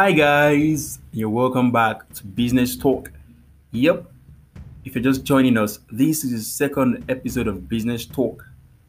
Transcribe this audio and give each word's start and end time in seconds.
Hi, 0.00 0.12
guys. 0.12 0.98
You're 1.12 1.28
welcome 1.28 1.70
back 1.70 2.10
to 2.14 2.24
Business 2.24 2.74
Talk. 2.74 3.12
Yep, 3.72 4.10
if 4.86 4.94
you're 4.94 5.04
just 5.04 5.24
joining 5.24 5.58
us, 5.58 5.80
this 5.92 6.24
is 6.24 6.30
the 6.30 6.40
second 6.40 7.04
episode 7.10 7.46
of 7.46 7.68
Business 7.68 8.06
Talk, 8.06 8.42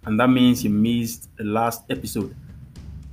and 0.05 0.17
that 0.17 0.29
means 0.29 0.63
you 0.63 0.69
missed 0.69 1.27
the 1.35 1.43
last 1.43 1.83
episode. 1.89 2.33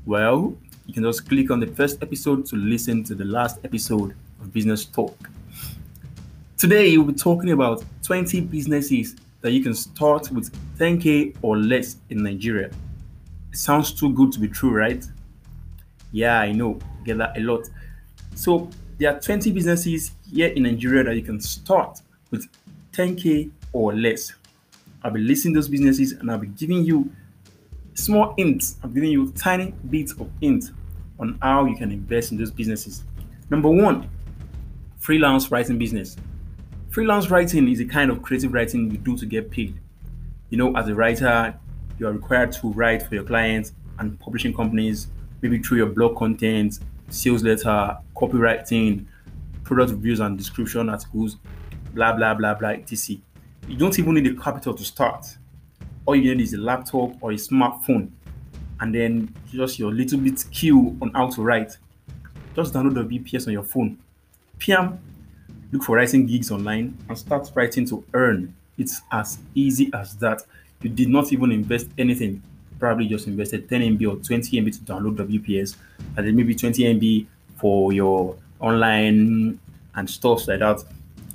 Well, 0.06 0.56
you 0.86 0.94
can 0.94 1.02
just 1.02 1.28
click 1.28 1.50
on 1.50 1.58
the 1.58 1.66
first 1.66 2.00
episode 2.00 2.46
to 2.46 2.54
listen 2.54 3.02
to 3.02 3.16
the 3.16 3.24
last 3.24 3.58
episode 3.64 4.14
of 4.40 4.52
Business 4.52 4.84
Talk. 4.84 5.28
Today, 6.56 6.96
we'll 6.96 7.08
be 7.08 7.14
talking 7.14 7.50
about 7.50 7.82
20 8.04 8.42
businesses 8.42 9.16
that 9.40 9.50
you 9.50 9.60
can 9.60 9.74
start 9.74 10.30
with 10.30 10.52
10k 10.78 11.34
or 11.42 11.56
less 11.56 11.96
in 12.10 12.22
Nigeria. 12.22 12.70
It 13.50 13.58
sounds 13.58 13.92
too 13.92 14.14
good 14.14 14.30
to 14.34 14.38
be 14.38 14.46
true, 14.46 14.70
right? 14.70 15.04
Yeah, 16.12 16.38
I 16.38 16.52
know, 16.52 16.78
get 17.04 17.18
that 17.18 17.36
a 17.36 17.40
lot. 17.40 17.68
So 18.38 18.70
there 18.98 19.12
are 19.12 19.18
20 19.18 19.50
businesses 19.50 20.12
here 20.30 20.46
in 20.46 20.62
Nigeria 20.62 21.02
that 21.02 21.16
you 21.16 21.22
can 21.22 21.40
start 21.40 22.00
with 22.30 22.46
10k 22.92 23.50
or 23.72 23.92
less. 23.92 24.32
I'll 25.02 25.10
be 25.10 25.18
listing 25.18 25.52
those 25.52 25.68
businesses 25.68 26.12
and 26.12 26.30
I'll 26.30 26.38
be 26.38 26.46
giving 26.46 26.84
you 26.84 27.10
small 27.94 28.34
hints. 28.38 28.76
I'm 28.84 28.94
giving 28.94 29.10
you 29.10 29.32
tiny 29.32 29.74
bits 29.90 30.12
of 30.12 30.30
hint 30.40 30.70
on 31.18 31.36
how 31.42 31.64
you 31.64 31.74
can 31.74 31.90
invest 31.90 32.30
in 32.30 32.38
those 32.38 32.52
businesses. 32.52 33.02
Number 33.50 33.70
one, 33.70 34.08
freelance 35.00 35.50
writing 35.50 35.76
business. 35.76 36.16
Freelance 36.90 37.30
writing 37.30 37.68
is 37.68 37.80
a 37.80 37.86
kind 37.86 38.08
of 38.08 38.22
creative 38.22 38.52
writing 38.52 38.88
you 38.88 38.98
do 38.98 39.16
to 39.16 39.26
get 39.26 39.50
paid. 39.50 39.80
You 40.50 40.58
know, 40.58 40.76
as 40.76 40.86
a 40.86 40.94
writer, 40.94 41.58
you 41.98 42.06
are 42.06 42.12
required 42.12 42.52
to 42.52 42.72
write 42.72 43.02
for 43.02 43.16
your 43.16 43.24
clients 43.24 43.72
and 43.98 44.16
publishing 44.20 44.54
companies, 44.54 45.08
maybe 45.42 45.58
through 45.58 45.78
your 45.78 45.88
blog 45.88 46.16
content, 46.16 46.78
sales 47.08 47.42
letter, 47.42 47.96
copywriting, 48.16 49.04
product 49.64 49.92
reviews 49.92 50.20
and 50.20 50.36
description 50.38 50.88
articles, 50.88 51.36
blah 51.94 52.14
blah 52.14 52.34
blah 52.34 52.54
blah, 52.54 52.70
etc. 52.70 53.16
You 53.66 53.76
don't 53.76 53.98
even 53.98 54.14
need 54.14 54.26
the 54.26 54.34
capital 54.40 54.74
to 54.74 54.84
start. 54.84 55.26
All 56.06 56.16
you 56.16 56.34
need 56.34 56.42
is 56.42 56.54
a 56.54 56.58
laptop 56.58 57.12
or 57.20 57.32
a 57.32 57.34
smartphone, 57.34 58.10
and 58.80 58.94
then 58.94 59.34
just 59.52 59.78
your 59.78 59.92
little 59.92 60.18
bit 60.18 60.38
skill 60.38 60.96
on 61.02 61.10
how 61.14 61.28
to 61.28 61.42
write. 61.42 61.76
Just 62.56 62.72
download 62.72 62.94
the 62.94 63.18
WPS 63.18 63.46
on 63.46 63.52
your 63.52 63.62
phone. 63.62 63.98
PM, 64.58 64.98
look 65.70 65.84
for 65.84 65.96
writing 65.96 66.26
gigs 66.26 66.50
online 66.50 66.96
and 67.08 67.18
start 67.18 67.50
writing 67.54 67.86
to 67.86 68.04
earn. 68.14 68.54
It's 68.78 69.02
as 69.12 69.38
easy 69.54 69.90
as 69.92 70.16
that. 70.16 70.42
You 70.82 70.90
did 70.90 71.08
not 71.08 71.32
even 71.32 71.52
invest 71.52 71.88
anything. 71.98 72.42
Probably 72.78 73.06
just 73.06 73.26
invested 73.26 73.68
10 73.68 73.98
MB 73.98 74.02
or 74.08 74.16
20 74.24 74.60
MB 74.62 74.78
to 74.78 74.92
download 74.92 75.16
WPS, 75.16 75.76
and 76.18 76.26
then 76.26 76.34
maybe 76.34 76.52
20 76.52 76.82
MB 76.82 77.26
for 77.56 77.92
your 77.92 78.36
online 78.58 79.58
and 79.94 80.10
stuff 80.10 80.48
like 80.48 80.58
that. 80.58 80.84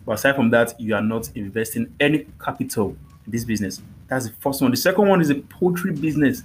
But 0.06 0.14
aside 0.14 0.36
from 0.36 0.50
that, 0.50 0.80
you 0.80 0.94
are 0.94 1.02
not 1.02 1.32
investing 1.36 1.94
any 2.02 2.28
capital 2.44 2.98
in 3.26 3.32
this 3.32 3.46
business. 3.46 3.82
That's 4.10 4.28
the 4.28 4.34
first 4.42 4.62
one. 4.62 4.72
The 4.72 4.78
second 4.78 5.08
one 5.08 5.22
is 5.22 5.30
a 5.30 5.36
poultry 5.36 5.94
business. 5.94 6.44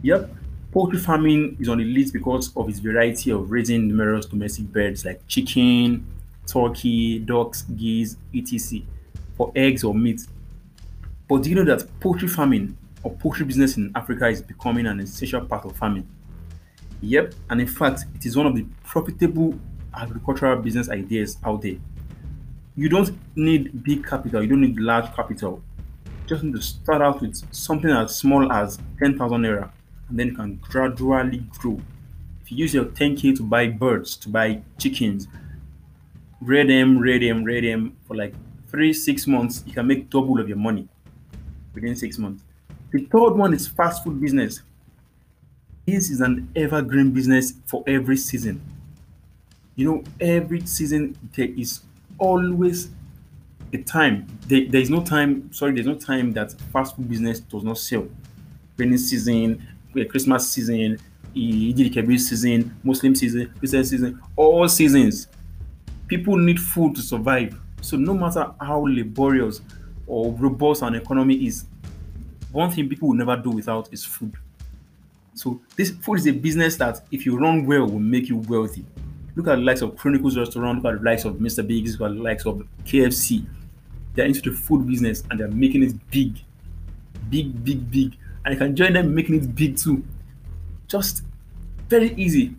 Yep, 0.00 0.30
poultry 0.72 0.98
farming 0.98 1.58
is 1.60 1.68
on 1.68 1.76
the 1.76 1.84
list 1.84 2.14
because 2.14 2.56
of 2.56 2.70
its 2.70 2.78
variety 2.78 3.30
of 3.30 3.50
raising 3.50 3.86
numerous 3.86 4.24
domestic 4.24 4.72
birds 4.72 5.04
like 5.04 5.20
chicken, 5.28 6.06
turkey, 6.46 7.18
ducks, 7.18 7.62
geese, 7.76 8.16
etc. 8.34 8.80
for 9.36 9.52
eggs 9.54 9.84
or 9.84 9.94
meat. 9.94 10.26
But 11.28 11.42
do 11.42 11.50
you 11.50 11.56
know 11.56 11.64
that 11.64 11.86
poultry 12.00 12.28
farming 12.28 12.78
or 13.02 13.10
poultry 13.12 13.44
business 13.44 13.76
in 13.76 13.92
Africa 13.94 14.26
is 14.28 14.40
becoming 14.40 14.86
an 14.86 15.00
essential 15.00 15.42
part 15.44 15.66
of 15.66 15.76
farming? 15.76 16.08
Yep, 17.02 17.34
and 17.50 17.60
in 17.60 17.66
fact, 17.66 18.04
it 18.14 18.24
is 18.24 18.36
one 18.36 18.46
of 18.46 18.54
the 18.54 18.64
profitable 18.84 19.58
agricultural 19.92 20.62
business 20.62 20.88
ideas 20.88 21.36
out 21.44 21.62
there. 21.62 21.76
You 22.76 22.88
don't 22.88 23.10
need 23.36 23.82
big 23.82 24.06
capital, 24.06 24.40
you 24.40 24.48
don't 24.48 24.60
need 24.60 24.78
large 24.78 25.12
capital. 25.12 25.62
You 26.06 26.28
just 26.28 26.44
need 26.44 26.54
to 26.54 26.62
start 26.62 27.02
out 27.02 27.20
with 27.20 27.42
something 27.52 27.90
as 27.90 28.16
small 28.16 28.50
as 28.52 28.78
10,000 29.00 29.42
naira, 29.42 29.70
and 30.08 30.18
then 30.18 30.28
you 30.28 30.34
can 30.36 30.60
gradually 30.62 31.44
grow. 31.58 31.80
If 32.44 32.52
you 32.52 32.58
use 32.58 32.72
your 32.72 32.84
10k 32.84 33.36
to 33.36 33.42
buy 33.42 33.66
birds, 33.66 34.16
to 34.18 34.28
buy 34.28 34.62
chickens, 34.78 35.26
rear 36.40 36.64
them, 36.64 36.98
rear 36.98 37.18
them, 37.18 37.42
rear 37.42 37.62
them 37.62 37.96
for 38.06 38.14
like 38.14 38.32
three, 38.68 38.92
six 38.92 39.26
months, 39.26 39.64
you 39.66 39.72
can 39.72 39.88
make 39.88 40.08
double 40.08 40.40
of 40.40 40.48
your 40.48 40.56
money 40.56 40.88
within 41.74 41.96
six 41.96 42.16
months. 42.16 42.44
The 42.92 43.06
third 43.06 43.30
one 43.30 43.54
is 43.54 43.66
fast 43.66 44.04
food 44.04 44.20
business. 44.20 44.62
This 45.86 46.10
is 46.10 46.20
an 46.20 46.48
evergreen 46.54 47.10
business 47.12 47.54
for 47.66 47.82
every 47.86 48.16
season. 48.16 48.60
You 49.74 49.86
know, 49.86 50.04
every 50.20 50.60
season 50.66 51.16
there 51.34 51.48
is 51.48 51.80
always 52.18 52.90
a 53.72 53.78
time. 53.78 54.26
There, 54.46 54.66
there 54.68 54.80
is 54.80 54.90
no 54.90 55.02
time, 55.02 55.52
sorry, 55.52 55.72
there's 55.72 55.86
no 55.86 55.94
time 55.94 56.32
that 56.32 56.52
fast 56.72 56.96
food 56.96 57.08
business 57.08 57.40
does 57.40 57.64
not 57.64 57.78
sell. 57.78 58.06
Rainy 58.76 58.96
season, 58.98 59.66
eh, 59.96 60.04
Christmas 60.04 60.50
season, 60.50 60.98
Eid 61.34 62.20
season, 62.20 62.76
Muslim 62.84 63.14
season, 63.14 63.52
Christian 63.58 63.84
season, 63.84 64.20
all 64.36 64.68
seasons. 64.68 65.28
People 66.06 66.36
need 66.36 66.60
food 66.60 66.94
to 66.94 67.02
survive. 67.02 67.58
So 67.80 67.96
no 67.96 68.14
matter 68.14 68.52
how 68.60 68.84
laborious 68.86 69.62
or 70.06 70.32
robust 70.34 70.82
an 70.82 70.94
economy 70.94 71.46
is, 71.46 71.64
one 72.52 72.70
thing 72.70 72.88
people 72.88 73.08
will 73.08 73.16
never 73.16 73.36
do 73.36 73.50
without 73.50 73.88
is 73.92 74.04
food. 74.04 74.36
So 75.34 75.60
this 75.76 75.90
food 75.90 76.18
is 76.18 76.26
a 76.26 76.32
business 76.32 76.76
that 76.76 77.02
if 77.10 77.24
you 77.24 77.38
run 77.38 77.66
well 77.66 77.86
will 77.86 77.98
make 77.98 78.28
you 78.28 78.36
wealthy. 78.36 78.84
Look 79.34 79.48
at 79.48 79.56
the 79.56 79.62
likes 79.62 79.80
of 79.80 79.96
Chronicles 79.96 80.36
Restaurant, 80.36 80.82
look 80.82 80.92
at 80.92 80.98
the 80.98 81.04
likes 81.04 81.24
of 81.24 81.36
Mr. 81.36 81.66
Biggs, 81.66 81.98
look 81.98 82.10
at 82.10 82.16
the 82.16 82.22
likes 82.22 82.44
of 82.44 82.62
KFC. 82.84 83.46
They're 84.14 84.26
into 84.26 84.50
the 84.50 84.56
food 84.56 84.86
business 84.86 85.24
and 85.30 85.40
they're 85.40 85.48
making 85.48 85.82
it 85.82 85.94
big. 86.10 86.38
Big, 87.30 87.64
big, 87.64 87.90
big. 87.90 88.16
And 88.44 88.54
you 88.54 88.58
can 88.58 88.76
join 88.76 88.92
them 88.92 89.14
making 89.14 89.36
it 89.36 89.54
big 89.54 89.78
too. 89.78 90.04
Just 90.86 91.22
very 91.88 92.14
easy. 92.14 92.54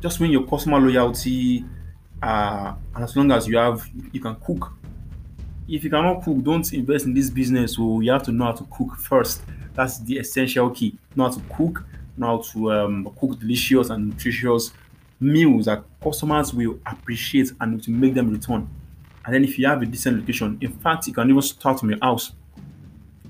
Just 0.00 0.18
win 0.18 0.32
your 0.32 0.46
customer 0.46 0.80
loyalty. 0.80 1.64
Uh, 2.20 2.74
and 2.94 3.04
as 3.04 3.16
long 3.16 3.30
as 3.30 3.46
you 3.46 3.56
have 3.56 3.88
you 4.12 4.20
can 4.20 4.34
cook. 4.36 4.72
If 5.68 5.84
you 5.84 5.90
cannot 5.90 6.24
cook, 6.24 6.42
don't 6.42 6.72
invest 6.72 7.06
in 7.06 7.14
this 7.14 7.30
business. 7.30 7.76
So 7.76 7.82
oh, 7.84 8.00
you 8.00 8.10
have 8.10 8.24
to 8.24 8.32
know 8.32 8.46
how 8.46 8.52
to 8.52 8.64
cook 8.64 8.96
first. 8.96 9.42
That's 9.74 10.00
the 10.00 10.18
essential 10.18 10.70
key. 10.70 10.98
Know 11.14 11.24
how 11.24 11.30
to 11.30 11.40
cook, 11.54 11.84
how 12.22 12.38
to 12.38 12.72
um, 12.72 13.14
cook 13.18 13.38
delicious 13.38 13.90
and 13.90 14.10
nutritious 14.10 14.72
meals 15.20 15.66
that 15.66 15.84
customers 16.02 16.54
will 16.54 16.78
appreciate 16.86 17.52
and 17.60 17.82
to 17.82 17.90
make 17.90 18.14
them 18.14 18.30
return. 18.30 18.68
And 19.24 19.34
then 19.34 19.44
if 19.44 19.58
you 19.58 19.66
have 19.66 19.82
a 19.82 19.86
decent 19.86 20.18
location, 20.18 20.58
in 20.60 20.72
fact, 20.72 21.06
you 21.06 21.12
can 21.12 21.28
even 21.28 21.42
start 21.42 21.78
from 21.80 21.90
your 21.90 21.98
house. 22.00 22.32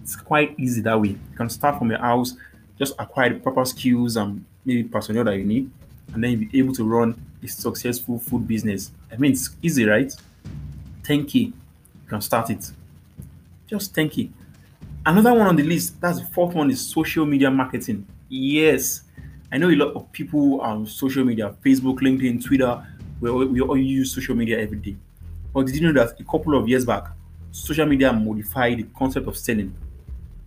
It's 0.02 0.16
quite 0.16 0.54
easy 0.58 0.80
that 0.82 1.00
way. 1.00 1.08
You 1.08 1.36
can 1.36 1.50
start 1.50 1.78
from 1.78 1.90
your 1.90 1.98
house, 1.98 2.34
just 2.78 2.94
acquire 2.98 3.34
the 3.34 3.40
proper 3.40 3.64
skills 3.64 4.16
and 4.16 4.44
maybe 4.64 4.84
personnel 4.84 5.24
that 5.24 5.36
you 5.36 5.44
need, 5.44 5.70
and 6.14 6.22
then 6.22 6.30
you'll 6.32 6.50
be 6.50 6.58
able 6.58 6.74
to 6.74 6.84
run 6.84 7.20
a 7.42 7.48
successful 7.48 8.18
food 8.18 8.46
business. 8.46 8.92
I 9.12 9.16
mean, 9.16 9.32
it's 9.32 9.50
easy, 9.62 9.84
right? 9.84 10.14
10k, 11.02 11.34
you 11.34 11.52
can 12.08 12.20
start 12.20 12.50
it. 12.50 12.70
Just 13.66 13.94
10k. 13.94 14.30
Another 15.04 15.32
one 15.32 15.46
on 15.46 15.56
the 15.56 15.62
list, 15.62 16.00
that's 16.00 16.20
the 16.20 16.26
fourth 16.26 16.54
one, 16.54 16.70
is 16.70 16.86
social 16.86 17.24
media 17.24 17.50
marketing. 17.50 18.06
Yes, 18.32 19.02
I 19.50 19.58
know 19.58 19.70
a 19.70 19.74
lot 19.74 19.94
of 19.96 20.12
people 20.12 20.60
on 20.60 20.86
social 20.86 21.24
media, 21.24 21.52
Facebook, 21.64 21.98
LinkedIn, 21.98 22.44
Twitter, 22.44 22.86
we, 23.20 23.30
we 23.46 23.60
all 23.60 23.76
use 23.76 24.14
social 24.14 24.36
media 24.36 24.60
every 24.60 24.78
day. 24.78 24.96
But 25.52 25.66
did 25.66 25.74
you 25.74 25.92
know 25.92 26.04
that 26.04 26.20
a 26.20 26.22
couple 26.22 26.56
of 26.56 26.68
years 26.68 26.84
back, 26.84 27.08
social 27.50 27.86
media 27.86 28.12
modified 28.12 28.78
the 28.78 28.86
concept 28.96 29.26
of 29.26 29.36
selling? 29.36 29.74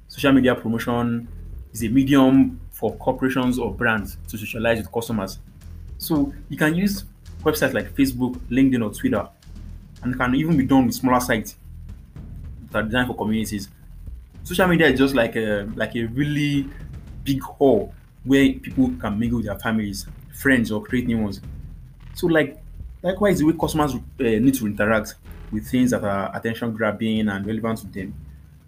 Social 0.07 0.31
media 0.31 0.56
promotion 0.56 1.28
is 1.74 1.84
a 1.84 1.90
medium 1.90 2.57
for 2.72 2.96
corporations 2.96 3.60
or 3.60 3.74
brands 3.74 4.18
to 4.30 4.38
socialize 4.38 4.78
with 4.78 4.90
customers. 4.90 5.40
So 5.98 6.34
you 6.48 6.57
can 6.57 6.75
use 6.75 7.04
websites 7.44 7.74
like 7.74 7.94
Facebook, 7.94 8.36
LinkedIn, 8.50 8.81
or 8.81 8.94
Twitter, 8.94 9.28
and 10.04 10.18
can 10.18 10.36
even 10.36 10.56
be 10.56 10.66
done 10.66 10.86
with 10.86 10.96
smaller 10.96 11.19
sites 11.19 11.57
that 12.72 12.80
are 12.80 12.84
designed 12.84 13.07
for 13.07 13.18
communities. 13.18 13.68
Social 14.44 14.68
media 14.68 14.88
is 14.88 14.98
just 14.98 15.16
like 15.16 15.36
a 15.36 15.69
like 15.75 15.96
a 15.98 16.06
really 16.06 16.69
big 17.24 17.42
hall 17.42 17.94
where 18.24 18.54
people 18.54 18.92
can 19.00 19.20
mingle 19.20 19.38
with 19.38 19.46
their 19.46 19.60
families, 19.60 20.08
friends, 20.34 20.72
or 20.72 20.84
create 20.84 21.08
new 21.08 21.20
ones. 21.20 21.42
So, 22.14 22.28
like, 22.28 22.62
likewise, 23.02 23.40
the 23.40 23.46
way 23.46 23.54
customers 23.60 23.96
uh, 23.96 24.00
need 24.18 24.56
to 24.56 24.68
interact 24.68 25.16
with 25.52 25.68
things 25.68 25.92
that 25.92 26.04
are 26.04 26.36
attention 26.36 26.74
grabbing 26.74 27.28
and 27.28 27.46
relevant 27.46 27.80
to 27.80 27.88
them, 27.88 28.14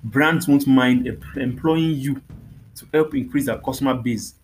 brands 0.04 0.48
won't 0.48 0.68
mind 0.68 1.08
employing 1.36 1.92
you 1.92 2.22
to 2.76 2.86
help 2.94 3.16
increase 3.16 3.46
their 3.46 3.58
customer 3.58 3.94
base 3.94 4.36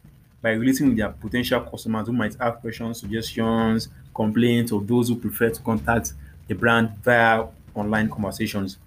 by 0.41 0.51
relating 0.51 0.87
with 0.87 0.97
their 0.97 1.09
potential 1.09 1.61
customers 1.61 2.07
who 2.07 2.13
might 2.13 2.35
have 2.35 2.61
questions, 2.61 3.01
suggestions, 3.01 3.89
complaints, 4.15 4.71
or 4.71 4.81
those 4.81 5.09
who 5.09 5.15
prefer 5.15 5.49
to 5.49 5.61
contact 5.61 6.13
the 6.47 6.55
brand 6.55 6.89
via 7.03 7.45
online 7.75 8.09
conversations. 8.09 8.77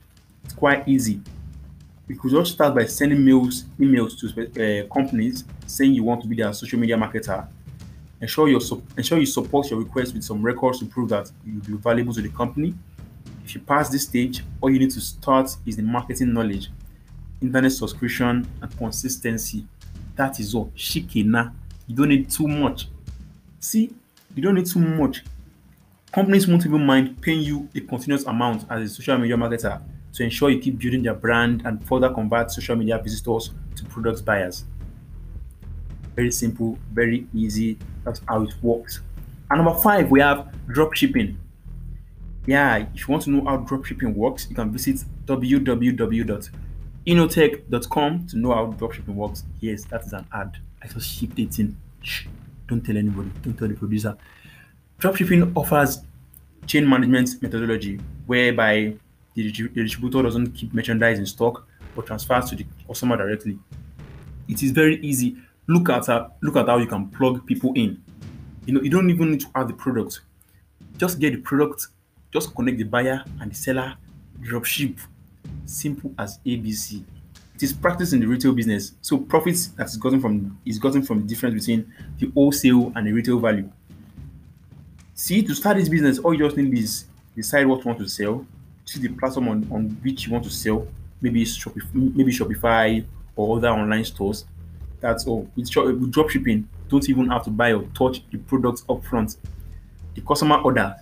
It's 0.45 0.55
quite 0.55 0.87
easy 0.89 1.21
you 2.07 2.17
could 2.17 2.31
just 2.31 2.53
start 2.53 2.75
by 2.75 2.85
sending 2.85 3.25
mails, 3.25 3.65
emails 3.79 4.19
to 4.19 4.27
uh, 4.85 4.87
companies 4.93 5.45
saying 5.67 5.95
you 5.95 6.03
want 6.03 6.23
to 6.23 6.29
be 6.29 6.37
their 6.37 6.53
social 6.53 6.79
media 6.79 6.97
marketer. 6.97 7.47
Ensure 8.21 8.49
your 8.49 8.61
ensure 8.97 9.19
you 9.19 9.27
support 9.27 9.71
your 9.71 9.79
request 9.79 10.15
with 10.15 10.23
some 10.23 10.43
records 10.43 10.79
to 10.79 10.87
prove 10.87 11.09
that 11.09 11.31
you'll 11.47 11.63
be 11.63 11.73
valuable 11.73 12.13
to 12.13 12.21
the 12.23 12.29
company. 12.29 12.75
If 13.45 13.55
you 13.55 13.61
pass 13.61 13.89
this 13.89 14.05
stage, 14.05 14.43
all 14.61 14.71
you 14.71 14.79
need 14.79 14.91
to 14.93 15.01
start 15.01 15.55
is 15.67 15.77
the 15.77 15.83
marketing 15.83 16.33
knowledge, 16.33 16.71
internet 17.43 17.73
subscription, 17.73 18.47
and 18.61 18.79
consistency. 18.79 19.67
That 20.17 20.41
is 20.41 20.55
all. 20.55 20.73
Shikina. 20.77 21.53
You 21.87 21.97
don't 21.97 22.09
need 22.09 22.31
too 22.31 22.49
much. 22.49 22.89
See, 23.61 23.93
you 24.35 24.43
don't 24.43 24.55
need 24.55 24.67
too 24.67 24.79
much. 24.79 25.23
Companies 26.13 26.47
won't 26.47 26.65
even 26.65 26.87
mind 26.87 27.21
paying 27.21 27.41
you 27.41 27.69
a 27.75 27.81
continuous 27.81 28.25
amount 28.25 28.65
as 28.71 28.83
a 28.83 28.95
social 28.95 29.19
media 29.19 29.37
marketer 29.37 29.83
to 30.15 30.23
ensure 30.23 30.49
you 30.51 30.61
keep 30.61 30.79
building 30.79 31.03
their 31.03 31.15
brand 31.15 31.67
and 31.67 31.85
further 31.87 32.09
convert 32.09 32.51
social 32.51 32.77
media 32.77 32.99
visitors 32.99 33.51
to 33.77 33.85
product 33.87 34.25
buyers. 34.25 34.65
Very 36.17 36.31
simple, 36.31 36.79
very 36.93 37.27
easy. 37.35 37.77
That's 38.05 38.23
how 38.29 38.43
it 38.43 38.55
works. 38.63 39.01
And 39.51 39.63
number 39.63 39.79
five, 39.81 40.11
we 40.11 40.21
have 40.21 40.49
drop 40.69 40.95
shipping. 40.95 41.37
Yeah, 42.47 42.87
if 42.95 43.01
you 43.01 43.07
want 43.09 43.25
to 43.25 43.31
know 43.31 43.45
how 43.45 43.57
drop 43.59 43.85
shipping 43.85 44.15
works, 44.15 44.47
you 44.49 44.55
can 44.55 44.71
visit 44.71 45.05
www.inotech.com 45.27 48.27
to 48.29 48.39
know 48.39 48.55
how 48.55 48.67
drop 48.67 48.93
shipping 48.93 49.17
works. 49.17 49.43
Yes, 49.61 49.85
that 49.87 50.05
is 50.05 50.13
an 50.13 50.25
ad. 50.33 50.57
I 50.83 50.87
just 50.87 51.09
shipped 51.09 51.39
it 51.39 51.59
in. 51.59 51.77
Shh, 52.03 52.27
don't 52.69 52.85
tell 52.85 52.97
anybody. 52.97 53.31
Don't 53.43 53.59
tell 53.59 53.69
the 53.69 53.75
producer. 53.75 54.17
Dropshipping 55.01 55.57
offers 55.57 56.03
chain 56.67 56.89
management 56.89 57.43
methodology 57.43 57.99
whereby 58.27 58.95
the, 59.35 59.51
distributor 59.51 60.23
doesn't 60.23 60.53
keep 60.53 60.73
merchandise 60.73 61.19
in 61.19 61.27
stock 61.27 61.67
but 61.95 62.07
transfers 62.07 62.51
to 62.51 62.57
the 62.57 62.67
customer 62.87 63.17
directly. 63.17 63.59
It 64.49 64.63
is 64.63 64.71
very 64.73 64.97
easy. 65.01 65.37
Look 65.67 65.89
at 65.89 66.09
uh, 66.09 66.29
look 66.43 66.57
at 66.57 66.67
how 66.67 66.79
you 66.79 66.87
can 66.87 67.09
plug 67.09 67.47
people 67.47 67.73
in. 67.75 68.03
You 68.67 68.75
know, 68.75 68.83
you 68.83 68.91
don't 68.91 69.09
even 69.11 69.31
need 69.33 69.41
to 69.41 69.47
have 69.55 69.69
the 69.69 69.75
product. 69.75 70.21
Just 70.97 71.19
get 71.19 71.33
the 71.33 71.41
product, 71.41 71.89
just 72.33 72.55
connect 72.55 72.79
the 72.79 72.85
buyer 72.85 73.25
and 73.41 73.51
the 73.51 73.55
seller, 73.55 73.97
dropship. 74.43 74.99
Simple 75.67 76.13
as 76.19 76.39
ABC. 76.45 77.03
It 77.55 77.63
is 77.63 77.73
practiced 77.73 78.13
in 78.13 78.21
the 78.21 78.27
retail 78.27 78.53
business. 78.53 78.95
So 79.01 79.17
profits 79.19 79.69
that 79.69 79.87
is 79.87 79.97
gotten 79.97 80.21
from 80.21 80.59
is 80.67 80.79
gotten 80.79 81.03
from 81.03 81.23
the 81.23 81.27
difference 81.27 81.67
between 81.67 81.93
the 82.19 82.31
wholesale 82.35 82.93
and 82.97 83.07
the 83.07 83.13
retail 83.13 83.39
value. 83.39 83.71
See, 85.15 85.43
to 85.43 85.55
start 85.55 85.77
this 85.77 85.89
business, 85.89 86.19
all 86.19 86.35
you 86.35 86.45
just 86.45 86.57
need 86.57 86.77
is 86.77 87.05
decide 87.37 87.67
what 87.67 87.81
you 87.81 87.87
want 87.87 88.01
to 88.01 88.09
sell, 88.09 88.45
see 88.85 89.01
the 89.01 89.09
platform 89.09 89.49
on, 89.49 89.69
on 89.71 89.91
which 90.03 90.27
you 90.27 90.33
want 90.33 90.45
to 90.45 90.51
sell, 90.51 90.87
maybe 91.21 91.45
Shopify, 91.45 92.15
maybe 92.15 92.33
Shopify 92.33 93.05
or 93.37 93.57
other 93.57 93.69
online 93.69 94.05
stores. 94.05 94.45
That's 95.01 95.27
all. 95.27 95.51
With, 95.57 95.75
with 95.75 96.13
drop 96.13 96.31
shipping, 96.31 96.69
don't 96.89 97.09
even 97.09 97.29
have 97.29 97.45
to 97.45 97.51
buy 97.51 97.73
or 97.73 97.83
touch 97.95 98.23
the 98.31 98.39
products 98.39 98.85
up 98.89 99.05
front. 99.05 99.37
The 100.15 100.21
customer 100.21 100.57
order 100.57 100.97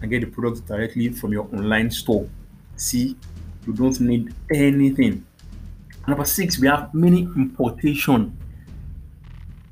and 0.00 0.10
get 0.10 0.20
the 0.20 0.26
product 0.26 0.66
directly 0.66 1.08
from 1.10 1.32
your 1.32 1.48
online 1.52 1.90
store. 1.90 2.28
See, 2.76 3.16
you 3.66 3.72
don't 3.72 3.98
need 4.00 4.34
anything. 4.52 5.24
Number 6.06 6.24
six, 6.24 6.58
we 6.58 6.68
have 6.68 6.94
mini 6.94 7.22
importation. 7.22 8.36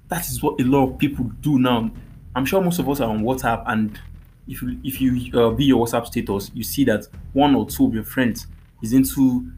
That 0.08 0.26
is 0.29 0.43
what 0.43 0.61
a 0.61 0.64
lot 0.64 0.91
of 0.91 0.99
people 0.99 1.26
do 1.41 1.58
now. 1.58 1.91
I'm 2.35 2.44
sure 2.44 2.61
most 2.61 2.81
of 2.81 2.88
us 2.88 3.00
are 3.00 3.08
on 3.08 3.23
WhatsApp, 3.23 3.62
and 3.67 4.00
if 4.46 4.62
you 4.62 4.79
if 4.85 5.00
you 5.00 5.38
uh, 5.38 5.50
view 5.50 5.67
your 5.67 5.87
WhatsApp 5.87 6.06
status, 6.06 6.50
you 6.55 6.62
see 6.62 6.85
that 6.85 7.06
one 7.32 7.55
or 7.55 7.67
two 7.67 7.87
of 7.87 7.94
your 7.94 8.05
friends 8.05 8.46
is 8.82 8.93
into 8.93 9.50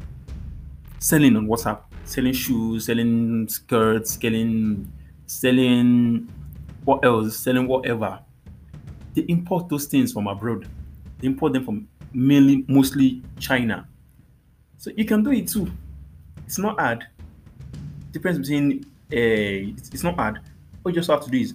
selling 0.98 1.36
on 1.36 1.46
WhatsApp, 1.46 1.80
selling 2.04 2.32
shoes, 2.32 2.86
selling 2.86 3.48
skirts, 3.48 4.18
selling 4.20 4.90
selling 5.26 6.28
what 6.84 7.04
else, 7.04 7.36
selling 7.36 7.66
whatever. 7.66 8.20
They 9.14 9.22
import 9.22 9.68
those 9.68 9.86
things 9.86 10.12
from 10.12 10.26
abroad. 10.26 10.68
They 11.18 11.26
import 11.26 11.52
them 11.52 11.64
from 11.64 11.88
mainly 12.12 12.64
mostly 12.68 13.22
China. 13.38 13.88
So 14.76 14.90
you 14.96 15.04
can 15.04 15.22
do 15.22 15.32
it 15.32 15.48
too. 15.48 15.70
It's 16.46 16.58
not 16.58 16.78
hard. 16.78 17.04
Difference 18.12 18.38
between 18.38 18.84
uh, 19.12 19.74
it's, 19.92 20.02
not 20.02 20.16
hard. 20.16 20.40
All 20.84 20.92
you 20.92 20.94
just 20.94 21.10
have 21.10 21.24
to 21.24 21.30
do 21.30 21.38
is 21.38 21.54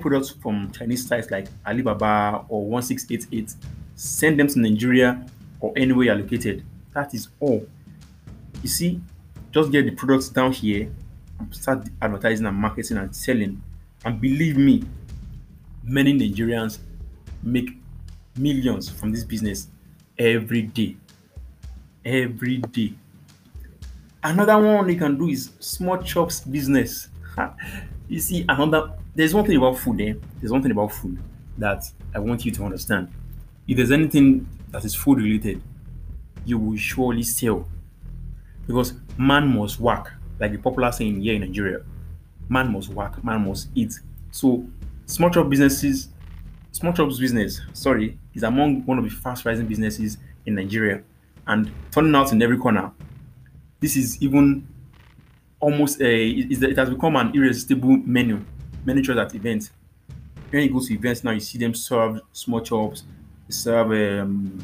products 0.00 0.30
from 0.30 0.70
Chinese 0.72 1.06
sites 1.06 1.30
like 1.30 1.46
Alibaba 1.66 2.44
or 2.48 2.66
1688, 2.66 3.54
send 3.94 4.40
them 4.40 4.48
to 4.48 4.58
Nigeria 4.58 5.24
or 5.60 5.72
anywhere 5.76 6.06
you're 6.06 6.16
located. 6.16 6.64
That 6.94 7.14
is 7.14 7.28
all. 7.40 7.66
You 8.62 8.68
see, 8.68 9.00
just 9.52 9.70
get 9.70 9.84
the 9.84 9.92
products 9.92 10.28
down 10.28 10.52
here 10.52 10.90
and 11.38 11.54
start 11.54 11.86
advertising 12.02 12.46
and 12.46 12.56
marketing 12.56 12.96
and 12.96 13.14
selling. 13.14 13.62
And 14.04 14.20
believe 14.20 14.56
me, 14.56 14.84
many 15.84 16.12
Nigerians 16.18 16.78
make 17.42 17.70
millions 18.36 18.88
from 18.88 19.12
this 19.12 19.24
business 19.24 19.68
every 20.18 20.62
day. 20.62 20.96
Every 22.04 22.58
day. 22.58 22.94
Another 24.22 24.58
one 24.58 24.88
you 24.88 24.96
can 24.96 25.16
do 25.16 25.28
is 25.28 25.50
small 25.60 25.98
chops 25.98 26.40
business. 26.40 27.08
you 28.08 28.20
see, 28.20 28.44
another 28.48 28.92
there's 29.14 29.34
one 29.34 29.44
thing 29.44 29.56
about 29.56 29.78
food, 29.78 30.00
eh? 30.00 30.14
There's 30.40 30.52
one 30.52 30.62
thing 30.62 30.70
about 30.70 30.92
food 30.92 31.18
that 31.58 31.84
I 32.14 32.18
want 32.20 32.44
you 32.44 32.52
to 32.52 32.64
understand. 32.64 33.08
If 33.66 33.76
there's 33.76 33.90
anything 33.90 34.48
that 34.70 34.84
is 34.84 34.94
food 34.94 35.18
related, 35.18 35.60
you 36.44 36.58
will 36.58 36.76
surely 36.76 37.22
sell. 37.22 37.68
Because 38.66 38.94
man 39.18 39.48
must 39.48 39.80
work, 39.80 40.12
like 40.38 40.52
the 40.52 40.58
popular 40.58 40.92
saying 40.92 41.20
here 41.20 41.34
in 41.34 41.40
Nigeria. 41.40 41.80
Man 42.48 42.72
must 42.72 42.88
work, 42.90 43.22
man 43.24 43.46
must 43.46 43.68
eat. 43.74 43.98
So 44.30 44.64
small 45.06 45.30
chop 45.30 45.48
businesses, 45.48 46.08
small 46.70 46.92
chops 46.92 47.18
business, 47.18 47.60
sorry, 47.72 48.18
is 48.34 48.42
among 48.42 48.86
one 48.86 48.98
of 48.98 49.04
the 49.04 49.10
fast 49.10 49.44
rising 49.44 49.66
businesses 49.66 50.18
in 50.46 50.54
Nigeria 50.54 51.02
and 51.46 51.70
turning 51.90 52.14
out 52.14 52.32
in 52.32 52.40
every 52.40 52.56
corner. 52.56 52.92
This 53.80 53.96
is 53.96 54.22
even 54.22 54.66
almost 55.60 56.00
a 56.00 56.28
it 56.28 56.76
has 56.76 56.90
become 56.90 57.16
an 57.16 57.34
irresistible 57.34 57.96
menu 57.98 58.44
many 58.84 59.02
churches 59.02 59.20
at 59.20 59.34
events. 59.34 59.70
When 60.50 60.62
you 60.62 60.72
go 60.72 60.80
to 60.80 60.94
events 60.94 61.24
now, 61.24 61.32
you 61.32 61.40
see 61.40 61.58
them 61.58 61.74
serve 61.74 62.20
small 62.32 62.60
chops, 62.60 63.04
they 63.46 63.52
serve 63.52 64.20
um, 64.22 64.58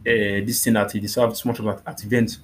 uh, 0.00 0.40
this 0.46 0.64
thing 0.64 0.76
at 0.76 0.90
they 0.92 1.06
serve 1.06 1.36
small 1.36 1.54
chops 1.54 1.82
at, 1.86 1.92
at 1.92 2.04
events. 2.04 2.38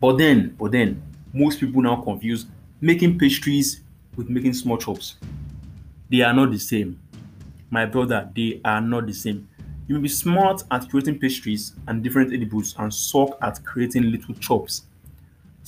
But 0.00 0.16
then, 0.16 0.56
but 0.58 0.72
then, 0.72 1.02
most 1.32 1.60
people 1.60 1.82
now 1.82 1.96
confuse 1.96 2.46
making 2.80 3.18
pastries 3.18 3.82
with 4.16 4.28
making 4.28 4.54
small 4.54 4.78
chops. 4.78 5.16
They 6.10 6.22
are 6.22 6.32
not 6.32 6.50
the 6.50 6.58
same. 6.58 6.98
My 7.70 7.86
brother, 7.86 8.28
they 8.34 8.60
are 8.64 8.80
not 8.80 9.06
the 9.06 9.12
same. 9.12 9.48
You 9.86 9.96
may 9.96 10.02
be 10.02 10.08
smart 10.08 10.62
at 10.70 10.88
creating 10.88 11.18
pastries 11.18 11.74
and 11.86 12.02
different 12.02 12.32
edibles 12.32 12.74
and 12.78 12.92
suck 12.92 13.36
at 13.42 13.62
creating 13.64 14.10
little 14.10 14.34
chops. 14.34 14.82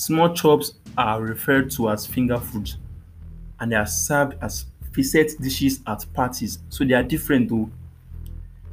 Small 0.03 0.35
chops 0.35 0.73
are 0.99 1.23
referred 1.23 1.71
to 1.71 1.89
as 1.89 2.09
finger 2.09 2.37
foods 2.37 2.77
and 3.61 3.71
they 3.71 3.77
are 3.77 3.87
served 3.87 4.37
as 4.43 4.67
facet 4.93 5.41
dishes 5.41 5.79
at 5.87 6.05
parties. 6.13 6.59
So 6.71 6.85
they 6.85 6.95
are 6.95 7.05
different 7.05 7.49
though. 7.49 7.71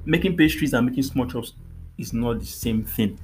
Making 0.06 0.36
pastries 0.36 0.74
and 0.74 0.88
making 0.88 1.04
small 1.04 1.28
chops 1.28 1.54
is 2.00 2.14
not 2.14 2.40
the 2.40 2.48
same 2.48 2.84
thing. 2.84 3.20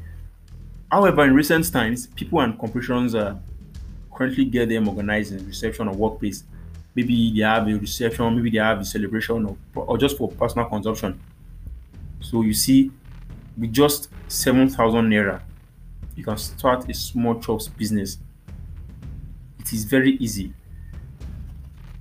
However, 0.91 1.23
in 1.23 1.33
recent 1.33 1.71
times, 1.73 2.05
people 2.05 2.41
and 2.41 2.55
corporations 2.59 3.15
uh, 3.15 3.37
currently 4.13 4.45
get 4.45 4.69
them 4.69 4.87
organized 4.87 5.33
in 5.33 5.43
reception 5.47 5.87
or 5.87 5.95
workplace. 5.95 6.43
Maybe 6.93 7.33
they 7.33 7.41
have 7.41 7.67
a 7.67 7.73
reception, 7.73 8.35
maybe 8.35 8.51
they 8.51 8.59
have 8.59 8.81
a 8.81 8.85
celebration, 8.85 9.45
or, 9.47 9.57
or 9.73 9.97
just 9.97 10.15
for 10.19 10.29
personal 10.29 10.69
consumption. 10.69 11.19
So 12.19 12.43
you 12.43 12.53
see, 12.53 12.91
with 13.57 13.73
just 13.73 14.09
7,000 14.27 15.09
naira, 15.09 15.41
you 16.15 16.23
can 16.23 16.37
start 16.37 16.89
a 16.89 16.93
small 16.93 17.39
chops 17.39 17.67
business. 17.67 18.17
It 19.59 19.73
is 19.73 19.83
very 19.83 20.17
easy. 20.17 20.53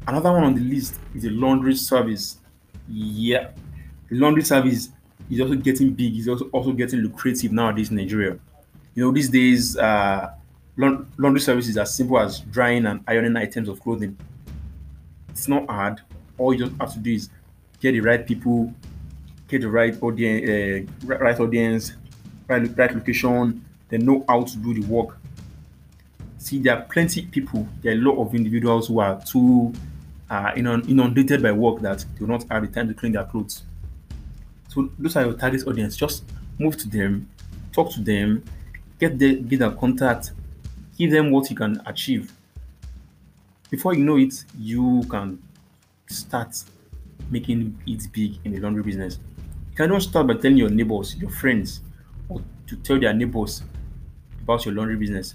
Another 0.06 0.32
one 0.32 0.44
on 0.44 0.54
the 0.54 0.60
list 0.60 0.96
is 1.14 1.24
a 1.24 1.30
laundry 1.30 1.74
service. 1.74 2.38
Yeah, 2.88 3.50
the 4.08 4.16
laundry 4.16 4.42
service 4.42 4.90
is 5.30 5.40
also 5.40 5.54
getting 5.54 5.94
big. 5.94 6.16
It's 6.16 6.28
also 6.28 6.46
also 6.46 6.72
getting 6.72 7.00
lucrative 7.00 7.52
nowadays 7.52 7.90
in 7.90 7.96
Nigeria. 7.96 8.38
You 8.94 9.04
know, 9.04 9.12
these 9.12 9.30
days, 9.30 9.76
uh, 9.76 10.34
laundry 10.76 11.40
is 11.40 11.76
as 11.76 11.96
simple 11.96 12.18
as 12.18 12.40
drying 12.40 12.86
and 12.86 13.02
ironing 13.08 13.36
items 13.36 13.68
of 13.68 13.80
clothing. 13.80 14.16
It's 15.30 15.48
not 15.48 15.68
hard. 15.68 16.00
All 16.38 16.52
you 16.52 16.66
just 16.66 16.78
have 16.80 16.92
to 16.92 16.98
do 16.98 17.12
is 17.12 17.30
get 17.80 17.92
the 17.92 18.00
right 18.00 18.24
people, 18.24 18.72
get 19.48 19.62
the 19.62 19.68
right 19.68 20.00
audience, 20.02 20.88
uh, 21.04 21.16
right 21.16 21.40
audience, 21.40 21.92
right, 22.46 22.76
right 22.76 22.94
location. 22.94 23.64
They 23.88 23.98
know 23.98 24.24
how 24.28 24.42
to 24.42 24.56
do 24.56 24.74
the 24.74 24.86
work. 24.86 25.18
See, 26.38 26.58
there 26.58 26.76
are 26.76 26.82
plenty 26.82 27.22
people. 27.26 27.66
There 27.82 27.92
are 27.92 27.96
a 27.96 28.00
lot 28.00 28.20
of 28.20 28.34
individuals 28.34 28.88
who 28.88 29.00
are 29.00 29.20
too 29.24 29.72
uh, 30.30 30.34
are 30.34 30.56
inundated 30.56 31.42
by 31.42 31.52
work 31.52 31.80
that 31.82 32.04
do 32.18 32.26
not 32.26 32.44
have 32.50 32.62
the 32.62 32.68
time 32.68 32.88
to 32.88 32.94
clean 32.94 33.12
their 33.12 33.24
clothes. 33.24 33.62
So 34.68 34.90
those 34.98 35.16
are 35.16 35.24
your 35.24 35.34
target 35.34 35.66
audience. 35.66 35.96
Just 35.96 36.24
move 36.58 36.76
to 36.78 36.88
them, 36.88 37.28
talk 37.72 37.92
to 37.92 38.00
them, 38.00 38.42
get 38.98 39.18
the 39.18 39.36
get 39.36 39.60
their 39.60 39.70
contact, 39.70 40.32
give 40.98 41.10
them 41.10 41.30
what 41.30 41.50
you 41.50 41.56
can 41.56 41.80
achieve. 41.86 42.32
Before 43.70 43.94
you 43.94 44.04
know 44.04 44.16
it, 44.16 44.44
you 44.58 45.04
can 45.10 45.38
start 46.06 46.56
making 47.30 47.78
it 47.86 48.06
big 48.12 48.38
in 48.44 48.52
the 48.52 48.60
laundry 48.60 48.82
business. 48.82 49.18
You 49.70 49.76
cannot 49.76 50.02
start 50.02 50.26
by 50.26 50.34
telling 50.34 50.56
your 50.56 50.70
neighbors, 50.70 51.16
your 51.16 51.30
friends, 51.30 51.80
or 52.28 52.40
to 52.66 52.76
tell 52.76 52.98
their 52.98 53.12
neighbors 53.12 53.62
about 54.44 54.64
your 54.64 54.74
laundry 54.74 54.96
business. 54.96 55.34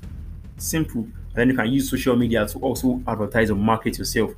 Simple. 0.57 1.01
And 1.01 1.35
then 1.35 1.49
you 1.49 1.55
can 1.55 1.67
use 1.67 1.89
social 1.89 2.15
media 2.15 2.47
to 2.47 2.59
also 2.59 3.01
advertise 3.07 3.49
or 3.49 3.55
market 3.55 3.97
yourself. 3.97 4.31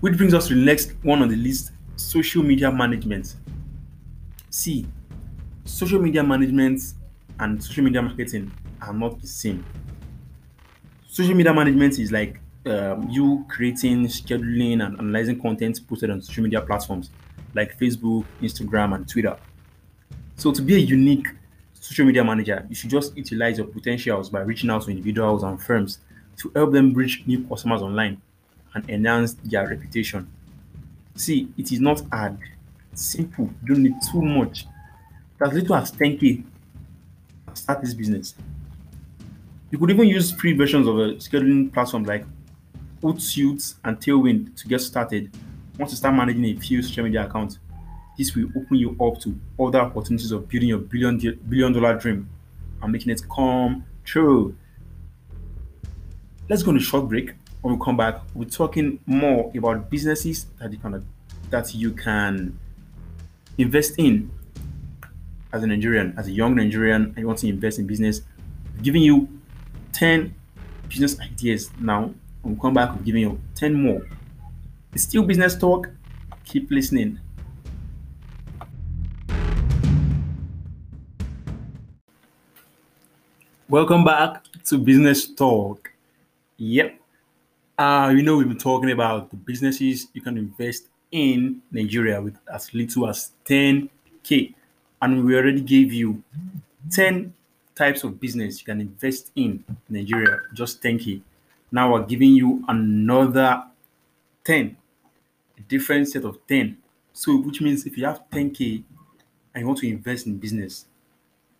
Which 0.00 0.16
brings 0.16 0.34
us 0.34 0.48
to 0.48 0.54
the 0.54 0.60
next 0.60 0.92
one 1.02 1.22
on 1.22 1.28
the 1.28 1.36
list 1.36 1.72
social 1.96 2.42
media 2.42 2.70
management. 2.70 3.34
See, 4.50 4.86
social 5.64 6.00
media 6.00 6.22
management 6.22 6.80
and 7.40 7.62
social 7.62 7.84
media 7.84 8.02
marketing 8.02 8.52
are 8.80 8.92
not 8.92 9.20
the 9.20 9.26
same. 9.26 9.64
Social 11.08 11.34
media 11.34 11.52
management 11.52 11.98
is 11.98 12.12
like 12.12 12.40
um, 12.66 13.08
you 13.08 13.44
creating, 13.48 14.06
scheduling, 14.06 14.84
and 14.84 14.98
analyzing 14.98 15.40
content 15.40 15.80
posted 15.88 16.10
on 16.10 16.20
social 16.20 16.44
media 16.44 16.60
platforms 16.60 17.10
like 17.54 17.78
Facebook, 17.78 18.24
Instagram, 18.42 18.94
and 18.94 19.08
Twitter. 19.08 19.36
So, 20.36 20.52
to 20.52 20.60
be 20.60 20.74
a 20.74 20.78
unique 20.78 21.28
social 21.80 22.06
media 22.06 22.24
manager, 22.24 22.66
you 22.68 22.74
should 22.74 22.90
just 22.90 23.16
utilize 23.16 23.58
your 23.58 23.66
potentials 23.66 24.28
by 24.30 24.40
reaching 24.40 24.70
out 24.70 24.82
to 24.82 24.90
individuals 24.90 25.42
and 25.42 25.60
firms 25.62 25.98
to 26.38 26.50
help 26.54 26.72
them 26.72 26.92
reach 26.92 27.22
new 27.26 27.44
customers 27.44 27.82
online 27.82 28.20
and 28.74 28.88
enhance 28.90 29.34
their 29.44 29.68
reputation. 29.68 30.28
See, 31.14 31.48
it 31.56 31.72
is 31.72 31.80
not 31.80 32.02
hard, 32.12 32.38
simple, 32.92 33.50
you 33.62 33.74
don't 33.74 33.82
need 33.82 33.96
too 34.10 34.22
much. 34.22 34.66
As 35.40 35.52
little 35.52 35.76
as 35.76 35.92
10k 35.92 36.44
start 37.54 37.80
this 37.80 37.94
business. 37.94 38.34
You 39.70 39.78
could 39.78 39.90
even 39.90 40.06
use 40.06 40.30
free 40.30 40.52
versions 40.52 40.86
of 40.86 40.98
a 40.98 41.14
scheduling 41.14 41.72
platform 41.72 42.04
like 42.04 42.24
Hootsuite 43.02 43.74
and 43.84 43.98
Tailwind 43.98 44.56
to 44.56 44.68
get 44.68 44.80
started. 44.80 45.30
Once 45.78 45.92
you 45.92 45.96
start 45.96 46.14
managing 46.14 46.44
a 46.44 46.54
few 46.54 46.82
social 46.82 47.04
media 47.04 47.26
accounts, 47.26 47.58
this 48.16 48.34
will 48.34 48.48
open 48.56 48.76
you 48.76 48.96
up 49.00 49.20
to 49.20 49.38
other 49.60 49.80
opportunities 49.80 50.32
of 50.32 50.48
building 50.48 50.68
your 50.70 50.78
billion 50.78 51.18
billion 51.48 51.72
dollar 51.72 51.94
dream 51.98 52.28
and 52.82 52.92
making 52.92 53.12
it 53.12 53.22
come 53.34 53.84
true. 54.04 54.56
Let's 56.48 56.62
go 56.62 56.70
on 56.70 56.76
a 56.76 56.80
short 56.80 57.08
break. 57.08 57.32
When 57.62 57.76
we 57.76 57.84
come 57.84 57.96
back, 57.96 58.20
we're 58.34 58.48
talking 58.48 59.00
more 59.06 59.50
about 59.56 59.90
businesses 59.90 60.46
that 60.58 60.72
you 60.72 60.78
can 60.78 61.04
that 61.50 61.74
you 61.74 61.92
can 61.92 62.58
invest 63.58 63.94
in 63.98 64.30
as 65.52 65.62
a 65.62 65.66
Nigerian, 65.66 66.14
as 66.16 66.28
a 66.28 66.32
young 66.32 66.54
Nigerian, 66.54 67.06
and 67.06 67.18
you 67.18 67.26
want 67.26 67.38
to 67.40 67.48
invest 67.48 67.78
in 67.78 67.86
business. 67.86 68.22
I'm 68.76 68.82
giving 68.82 69.02
you 69.02 69.28
10 69.92 70.34
business 70.88 71.18
ideas 71.20 71.70
now. 71.80 72.14
We'll 72.42 72.56
come 72.56 72.74
back, 72.74 72.94
we'll 72.94 73.04
giving 73.04 73.22
you 73.22 73.40
10 73.54 73.74
more. 73.74 74.02
It's 74.92 75.04
still 75.04 75.22
business 75.22 75.56
talk. 75.56 75.90
Keep 76.44 76.70
listening. 76.70 77.18
Welcome 83.68 84.04
back 84.04 84.44
to 84.66 84.78
Business 84.78 85.26
Talk. 85.26 85.90
Yep. 86.56 87.00
Uh, 87.76 88.12
you 88.14 88.22
know, 88.22 88.36
we've 88.36 88.46
been 88.46 88.56
talking 88.56 88.92
about 88.92 89.28
the 89.30 89.36
businesses 89.36 90.06
you 90.12 90.20
can 90.20 90.38
invest 90.38 90.86
in 91.10 91.60
Nigeria 91.72 92.22
with 92.22 92.36
as 92.54 92.72
little 92.72 93.08
as 93.08 93.32
10K. 93.44 94.54
And 95.02 95.24
we 95.24 95.34
already 95.34 95.62
gave 95.62 95.92
you 95.92 96.22
10 96.92 97.34
types 97.74 98.04
of 98.04 98.20
business 98.20 98.60
you 98.60 98.66
can 98.66 98.80
invest 98.80 99.32
in 99.34 99.64
Nigeria, 99.88 100.38
just 100.54 100.80
10K. 100.80 101.20
Now 101.72 101.92
we're 101.92 102.06
giving 102.06 102.34
you 102.34 102.62
another 102.68 103.64
10, 104.44 104.76
a 105.58 105.60
different 105.62 106.06
set 106.06 106.22
of 106.22 106.38
10. 106.46 106.76
So, 107.12 107.38
which 107.38 107.60
means 107.60 107.84
if 107.84 107.98
you 107.98 108.04
have 108.04 108.22
10K 108.30 108.84
and 109.52 109.62
you 109.62 109.66
want 109.66 109.80
to 109.80 109.88
invest 109.88 110.28
in 110.28 110.36
business, 110.38 110.86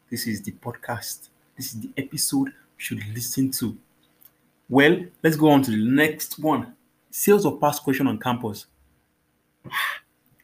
this 0.08 0.28
is 0.28 0.40
the 0.40 0.52
podcast 0.52 1.30
this 1.56 1.74
is 1.74 1.80
the 1.80 1.90
episode 1.96 2.48
you 2.48 2.52
should 2.76 3.02
listen 3.14 3.50
to. 3.52 3.76
Well, 4.68 5.04
let's 5.22 5.36
go 5.36 5.50
on 5.50 5.62
to 5.62 5.70
the 5.70 5.76
next 5.76 6.38
one. 6.38 6.74
Sales 7.10 7.46
of 7.46 7.60
past 7.60 7.82
question 7.82 8.06
on 8.06 8.18
campus. 8.18 8.66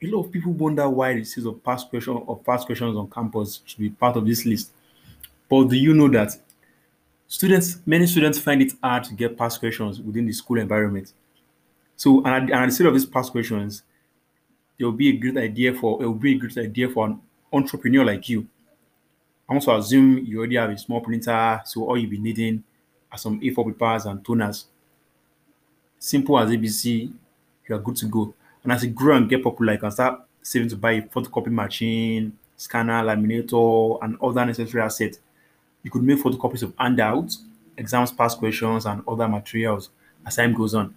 A 0.04 0.06
lot 0.06 0.24
of 0.24 0.32
people 0.32 0.52
wonder 0.52 0.88
why 0.88 1.14
the 1.14 1.22
sales 1.22 1.46
of 1.46 1.62
past 1.62 1.88
question 1.88 2.14
or 2.26 2.36
past 2.36 2.66
questions 2.66 2.96
on 2.96 3.08
campus 3.08 3.60
should 3.64 3.78
be 3.78 3.90
part 3.90 4.16
of 4.16 4.26
this 4.26 4.44
list. 4.44 4.72
But 5.48 5.68
do 5.68 5.76
you 5.76 5.94
know 5.94 6.08
that 6.08 6.36
students, 7.28 7.78
many 7.86 8.06
students 8.06 8.38
find 8.38 8.60
it 8.62 8.72
hard 8.82 9.04
to 9.04 9.14
get 9.14 9.38
past 9.38 9.60
questions 9.60 10.00
within 10.00 10.26
the 10.26 10.32
school 10.32 10.58
environment. 10.58 11.12
So, 11.96 12.18
and 12.24 12.28
at, 12.28 12.42
and 12.42 12.64
instead 12.64 12.88
of 12.88 12.94
these 12.94 13.06
past 13.06 13.30
questions, 13.30 13.84
there 14.76 14.88
will 14.88 14.96
be 14.96 15.10
a 15.10 15.16
great 15.16 15.36
idea 15.36 15.72
for 15.72 16.02
it 16.02 16.06
will 16.06 16.14
be 16.14 16.34
a 16.34 16.38
great 16.38 16.58
idea 16.58 16.88
for 16.88 17.06
an 17.06 17.20
entrepreneur 17.52 18.04
like 18.04 18.28
you 18.28 18.48
I 19.52 19.54
want 19.56 19.64
to 19.64 19.76
assume 19.76 20.24
you 20.24 20.38
already 20.38 20.56
have 20.56 20.70
a 20.70 20.78
small 20.78 21.02
printer, 21.02 21.60
so 21.66 21.84
all 21.84 21.98
you'll 21.98 22.08
be 22.08 22.16
needing 22.16 22.64
are 23.10 23.18
some 23.18 23.38
A4 23.38 23.66
papers 23.66 24.06
and 24.06 24.24
toners. 24.24 24.64
Simple 25.98 26.38
as 26.38 26.48
ABC, 26.48 27.12
you 27.68 27.74
are 27.74 27.78
good 27.78 27.96
to 27.96 28.06
go. 28.06 28.32
And 28.62 28.72
as 28.72 28.82
you 28.82 28.88
grow 28.88 29.14
and 29.14 29.28
get 29.28 29.44
popular, 29.44 29.74
you 29.74 29.78
can 29.78 29.90
start 29.90 30.22
saving 30.40 30.70
to 30.70 30.76
buy 30.76 30.92
a 30.92 31.02
photocopy 31.02 31.48
machine, 31.48 32.32
scanner, 32.56 33.02
laminator, 33.02 33.98
and 34.00 34.16
other 34.22 34.46
necessary 34.46 34.82
assets. 34.82 35.18
You 35.82 35.90
could 35.90 36.02
make 36.02 36.20
photocopies 36.20 36.62
of 36.62 36.72
handouts, 36.78 37.42
exams, 37.76 38.10
past 38.10 38.38
questions, 38.38 38.86
and 38.86 39.02
other 39.06 39.28
materials 39.28 39.90
as 40.24 40.36
time 40.36 40.54
goes 40.54 40.74
on. 40.74 40.94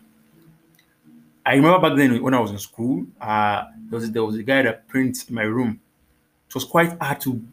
I 1.46 1.56
remember 1.56 1.90
back 1.90 1.98
then 1.98 2.24
when 2.24 2.34
I 2.34 2.40
was 2.40 2.52
in 2.52 2.60
school, 2.60 3.06
uh, 3.20 3.66
there 3.90 4.00
was 4.00 4.10
there 4.10 4.24
was 4.24 4.38
a 4.38 4.44
guy 4.44 4.62
that 4.62 4.88
prints 4.88 5.28
in 5.28 5.36
my 5.36 5.44
room. 5.44 5.82
It 6.48 6.56
was 6.56 6.64
quite 6.64 6.98
hard 7.02 7.20
to 7.22 7.44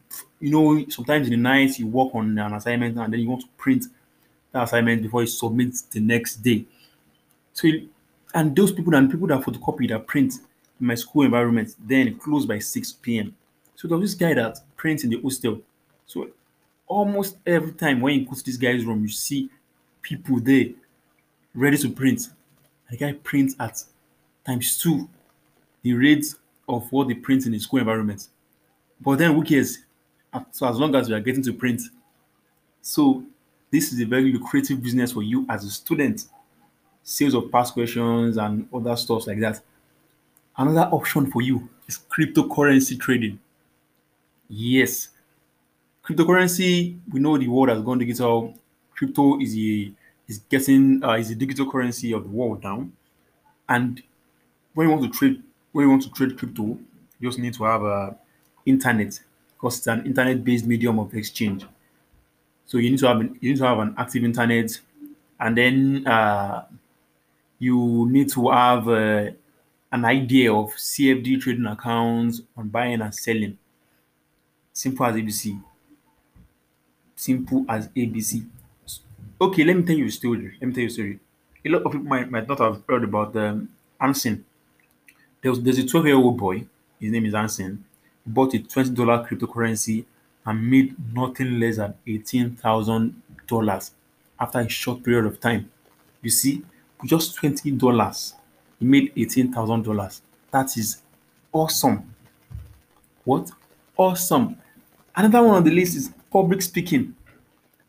you 0.43 0.49
know, 0.49 0.85
sometimes 0.89 1.27
in 1.27 1.31
the 1.31 1.37
night 1.37 1.79
you 1.79 1.87
work 1.87 2.13
on 2.13 2.37
an 2.37 2.53
assignment 2.53 2.97
and 2.97 3.13
then 3.13 3.19
you 3.21 3.29
want 3.29 3.43
to 3.43 3.47
print 3.55 3.85
that 4.51 4.63
assignment 4.63 5.01
before 5.01 5.21
you 5.21 5.27
submit 5.27 5.73
the 5.89 6.01
next 6.01 6.35
day. 6.43 6.65
So, 7.53 7.69
and 8.33 8.53
those 8.53 8.73
people 8.73 8.93
and 8.93 9.09
people 9.09 9.27
that 9.27 9.41
photocopy 9.41 9.87
that 9.87 10.05
print 10.05 10.33
in 10.81 10.87
my 10.87 10.95
school 10.95 11.23
environment 11.23 11.73
then 11.79 12.19
close 12.19 12.45
by 12.45 12.59
6 12.59 12.91
p.m. 13.01 13.33
So 13.75 13.87
there 13.87 13.97
was 13.97 14.11
this 14.11 14.19
guy 14.19 14.33
that 14.33 14.57
prints 14.75 15.05
in 15.05 15.11
the 15.11 15.21
hostel. 15.21 15.61
So 16.05 16.27
almost 16.87 17.37
every 17.45 17.71
time 17.71 18.01
when 18.01 18.19
you 18.19 18.25
go 18.25 18.33
to 18.33 18.43
this 18.43 18.57
guy's 18.57 18.83
room, 18.83 19.01
you 19.01 19.09
see 19.11 19.49
people 20.01 20.41
there 20.41 20.71
ready 21.55 21.77
to 21.77 21.89
print. 21.89 22.27
The 22.91 22.97
guy 22.97 23.13
prints 23.13 23.55
at 23.61 23.81
times 24.45 24.77
two 24.77 25.07
the 25.83 25.93
rate 25.93 26.35
of 26.67 26.91
what 26.91 27.07
they 27.07 27.13
print 27.13 27.45
in 27.45 27.53
the 27.53 27.59
school 27.59 27.79
environment. 27.79 28.27
But 28.99 29.19
then 29.19 29.33
who 29.33 29.41
cares? 29.41 29.79
So 30.51 30.67
as 30.67 30.77
long 30.77 30.95
as 30.95 31.09
you 31.09 31.15
are 31.15 31.19
getting 31.19 31.43
to 31.43 31.53
print. 31.53 31.81
So 32.81 33.23
this 33.71 33.91
is 33.91 34.01
a 34.01 34.05
very 34.05 34.31
lucrative 34.31 34.81
business 34.81 35.11
for 35.11 35.23
you 35.23 35.45
as 35.49 35.63
a 35.65 35.69
student. 35.69 36.25
Sales 37.03 37.33
of 37.33 37.51
past 37.51 37.73
questions 37.73 38.37
and 38.37 38.67
other 38.73 38.95
stuff 38.95 39.27
like 39.27 39.39
that. 39.39 39.61
Another 40.57 40.89
option 40.93 41.31
for 41.31 41.41
you 41.41 41.67
is 41.87 41.99
cryptocurrency 42.09 42.99
trading. 42.99 43.39
Yes, 44.47 45.09
cryptocurrency. 46.05 46.97
We 47.11 47.19
know 47.19 47.37
the 47.37 47.47
world 47.47 47.69
has 47.69 47.81
gone 47.81 47.97
digital. 47.97 48.53
Crypto 48.95 49.39
is 49.39 49.57
a 49.57 49.91
is 50.27 50.37
getting 50.49 51.03
uh, 51.03 51.13
is 51.13 51.31
a 51.31 51.35
digital 51.35 51.69
currency 51.69 52.13
of 52.13 52.23
the 52.23 52.29
world 52.29 52.63
now. 52.63 52.87
And 53.67 54.01
when 54.73 54.87
you 54.87 54.95
want 54.95 55.11
to 55.11 55.17
trade, 55.17 55.41
when 55.71 55.85
you 55.85 55.89
want 55.89 56.03
to 56.03 56.11
trade 56.11 56.37
crypto, 56.37 56.77
you 57.19 57.29
just 57.29 57.39
need 57.39 57.53
to 57.55 57.63
have 57.63 57.81
a 57.81 57.85
uh, 57.85 58.13
internet 58.65 59.19
because 59.63 59.77
it's 59.77 59.87
an 59.87 60.05
internet-based 60.05 60.67
medium 60.67 60.99
of 60.99 61.13
exchange. 61.15 61.65
So 62.65 62.77
you 62.79 62.89
need 62.91 62.99
to 62.99 63.07
have 63.07 63.21
an, 63.21 63.37
you 63.39 63.51
need 63.51 63.59
to 63.59 63.65
have 63.65 63.79
an 63.79 63.95
active 63.97 64.25
internet, 64.25 64.77
and 65.39 65.57
then 65.57 66.05
uh, 66.05 66.65
you 67.59 68.05
need 68.11 68.29
to 68.31 68.49
have 68.49 68.89
uh, 68.89 69.31
an 69.89 70.03
idea 70.03 70.53
of 70.53 70.71
CFD 70.71 71.39
trading 71.39 71.65
accounts 71.65 72.41
on 72.57 72.67
buying 72.67 72.99
and 72.99 73.15
selling. 73.15 73.57
Simple 74.73 75.05
as 75.05 75.15
ABC. 75.15 75.61
Simple 77.15 77.65
as 77.69 77.87
ABC. 77.87 78.45
Okay, 79.39 79.63
let 79.63 79.77
me 79.77 79.83
tell 79.83 79.95
you 79.95 80.07
a 80.07 80.11
story. 80.11 80.57
Let 80.59 80.67
me 80.67 80.73
tell 80.73 80.81
you 80.81 80.87
a 80.87 80.91
story. 80.91 81.19
A 81.65 81.69
lot 81.69 81.83
of 81.83 81.91
people 81.93 82.07
might, 82.07 82.29
might 82.29 82.49
not 82.49 82.59
have 82.59 82.83
heard 82.89 83.05
about 83.05 83.33
um, 83.37 83.69
Anson. 84.01 84.43
There 85.41 85.51
was, 85.51 85.61
there's 85.61 85.79
a 85.79 85.87
12 85.87 86.05
year 86.05 86.15
old 86.15 86.37
boy. 86.37 86.65
His 86.99 87.11
name 87.13 87.25
is 87.25 87.33
Anson 87.33 87.85
bought 88.25 88.53
a 88.53 88.59
$20 88.59 88.95
cryptocurrency 89.27 90.05
and 90.45 90.69
made 90.69 90.95
nothing 91.13 91.59
less 91.59 91.77
than 91.77 91.93
$18,000 92.07 93.91
after 94.39 94.59
a 94.59 94.69
short 94.69 95.03
period 95.03 95.25
of 95.25 95.39
time. 95.39 95.69
You 96.21 96.29
see, 96.29 96.63
just 97.05 97.37
$20, 97.41 98.33
he 98.79 98.85
made 98.85 99.13
$18,000. 99.15 100.21
That 100.51 100.77
is 100.77 101.01
awesome. 101.51 102.13
What? 103.23 103.51
Awesome. 103.97 104.57
Another 105.15 105.43
one 105.43 105.55
on 105.55 105.63
the 105.63 105.71
list 105.71 105.95
is 105.95 106.11
public 106.31 106.61
speaking. 106.61 107.15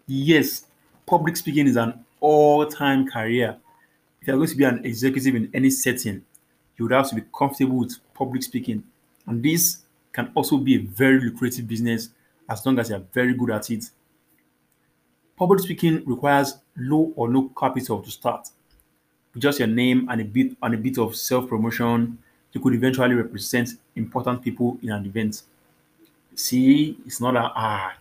Yes, 0.06 0.66
public 1.06 1.36
speaking 1.36 1.66
is 1.66 1.76
an 1.76 2.04
all 2.20 2.66
time 2.66 3.08
career. 3.08 3.56
If 4.20 4.28
you're 4.28 4.36
going 4.36 4.48
to 4.48 4.56
be 4.56 4.64
an 4.64 4.84
executive 4.84 5.34
in 5.34 5.50
any 5.54 5.70
setting, 5.70 6.22
you 6.76 6.84
would 6.84 6.92
have 6.92 7.08
to 7.10 7.14
be 7.14 7.22
comfortable 7.36 7.78
with 7.78 7.96
public 8.14 8.42
speaking. 8.42 8.82
And 9.26 9.42
this 9.42 9.83
can 10.14 10.30
also 10.34 10.56
be 10.56 10.76
a 10.76 10.78
very 10.78 11.20
lucrative 11.20 11.68
business 11.68 12.08
as 12.48 12.64
long 12.64 12.78
as 12.78 12.88
you're 12.88 13.02
very 13.12 13.34
good 13.34 13.50
at 13.50 13.70
it. 13.70 13.90
Public 15.36 15.60
speaking 15.60 16.02
requires 16.06 16.56
low 16.76 17.12
or 17.16 17.28
no 17.28 17.50
capital 17.58 18.00
to 18.00 18.10
start. 18.10 18.48
With 19.34 19.42
just 19.42 19.58
your 19.58 19.68
name 19.68 20.08
and 20.08 20.20
a 20.20 20.24
bit 20.24 20.56
and 20.62 20.74
a 20.74 20.78
bit 20.78 20.96
of 20.98 21.16
self-promotion, 21.16 22.16
you 22.52 22.60
could 22.60 22.74
eventually 22.74 23.14
represent 23.14 23.70
important 23.96 24.40
people 24.40 24.78
in 24.80 24.90
an 24.90 25.04
event. 25.04 25.42
See, 26.36 26.96
it's 27.04 27.20
not 27.20 27.34
that 27.34 27.50
hard. 27.50 27.96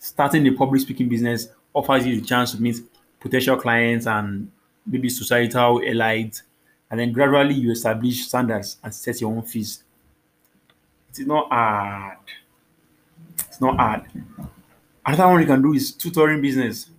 Starting 0.00 0.44
a 0.48 0.52
public 0.52 0.80
speaking 0.80 1.08
business 1.08 1.48
offers 1.72 2.04
you 2.04 2.20
the 2.20 2.26
chance 2.26 2.50
to 2.50 2.60
meet 2.60 2.80
potential 3.20 3.56
clients 3.56 4.08
and 4.08 4.50
maybe 4.84 5.08
societal 5.08 5.78
elites, 5.80 6.42
and 6.90 6.98
then 6.98 7.12
gradually 7.12 7.54
you 7.54 7.70
establish 7.70 8.26
standards 8.26 8.78
and 8.82 8.92
set 8.92 9.20
your 9.20 9.30
own 9.30 9.42
fees. 9.42 9.83
It's 11.16 11.20
not 11.26 11.48
hard. 11.50 12.18
It's 13.38 13.60
not 13.60 13.76
hard. 13.76 14.02
Another 15.06 15.28
one 15.28 15.40
you 15.40 15.46
can 15.46 15.62
do 15.62 15.72
is 15.74 15.92
tutoring 15.92 16.40
business. 16.40 16.90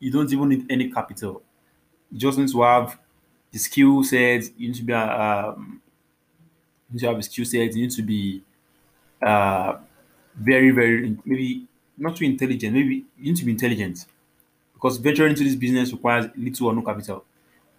You 0.00 0.12
don't 0.12 0.32
even 0.32 0.48
need 0.48 0.66
any 0.70 0.90
capital. 0.90 1.42
You 2.12 2.18
just 2.18 2.38
need 2.38 2.50
to 2.50 2.62
have 2.62 2.98
the 3.52 3.58
skill 3.58 4.04
set. 4.04 4.50
You 4.58 4.68
need 4.68 4.76
to 4.76 4.84
be 4.84 4.92
um, 4.94 5.82
you 6.88 6.94
need 6.94 7.00
to 7.00 7.06
have 7.08 7.18
a 7.18 7.22
skill 7.22 7.44
set. 7.44 7.74
You 7.74 7.82
need 7.82 7.90
to 7.92 8.02
be 8.02 8.42
uh, 9.22 9.78
very, 10.36 10.70
very 10.70 11.18
maybe 11.24 11.66
not 11.98 12.16
too 12.16 12.26
intelligent. 12.26 12.74
Maybe 12.74 13.06
you 13.18 13.32
need 13.32 13.36
to 13.38 13.44
be 13.46 13.52
intelligent 13.52 14.06
because 14.74 14.98
venturing 14.98 15.32
into 15.32 15.44
this 15.44 15.56
business 15.56 15.92
requires 15.92 16.26
little 16.36 16.68
or 16.68 16.74
no 16.74 16.82
capital. 16.82 17.24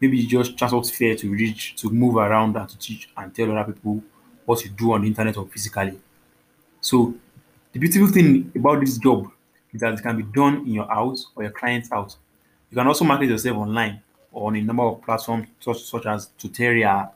Maybe 0.01 0.17
you 0.19 0.27
just 0.29 0.57
transport 0.57 0.87
fare 0.87 1.15
to 1.15 1.31
reach, 1.31 1.75
to 1.77 1.89
move 1.91 2.17
around 2.17 2.57
and 2.57 2.69
to 2.69 2.77
teach 2.79 3.09
and 3.17 3.33
tell 3.35 3.57
other 3.57 3.73
people 3.73 4.03
what 4.49 4.65
you 4.65 4.71
do 4.71 4.93
on 4.93 5.01
the 5.01 5.07
internet 5.07 5.37
or 5.37 5.45
physically. 5.45 5.95
So 6.81 7.13
the 7.71 7.77
beautiful 7.77 8.07
thing 8.07 8.51
about 8.55 8.79
this 8.79 8.97
job 8.97 9.31
is 9.71 9.81
that 9.81 9.93
it 9.93 10.01
can 10.01 10.17
be 10.17 10.23
done 10.23 10.61
in 10.65 10.73
your 10.73 10.87
house 10.87 11.27
or 11.35 11.43
your 11.43 11.51
client's 11.51 11.91
house. 11.91 12.17
You 12.71 12.75
can 12.75 12.87
also 12.87 13.05
market 13.05 13.29
yourself 13.29 13.57
online 13.57 14.01
or 14.31 14.47
on 14.47 14.55
a 14.55 14.61
number 14.61 14.81
of 14.81 15.03
platforms 15.03 15.49
such, 15.59 15.83
such 15.83 16.07
as 16.07 16.31
Tutoria 16.39 17.11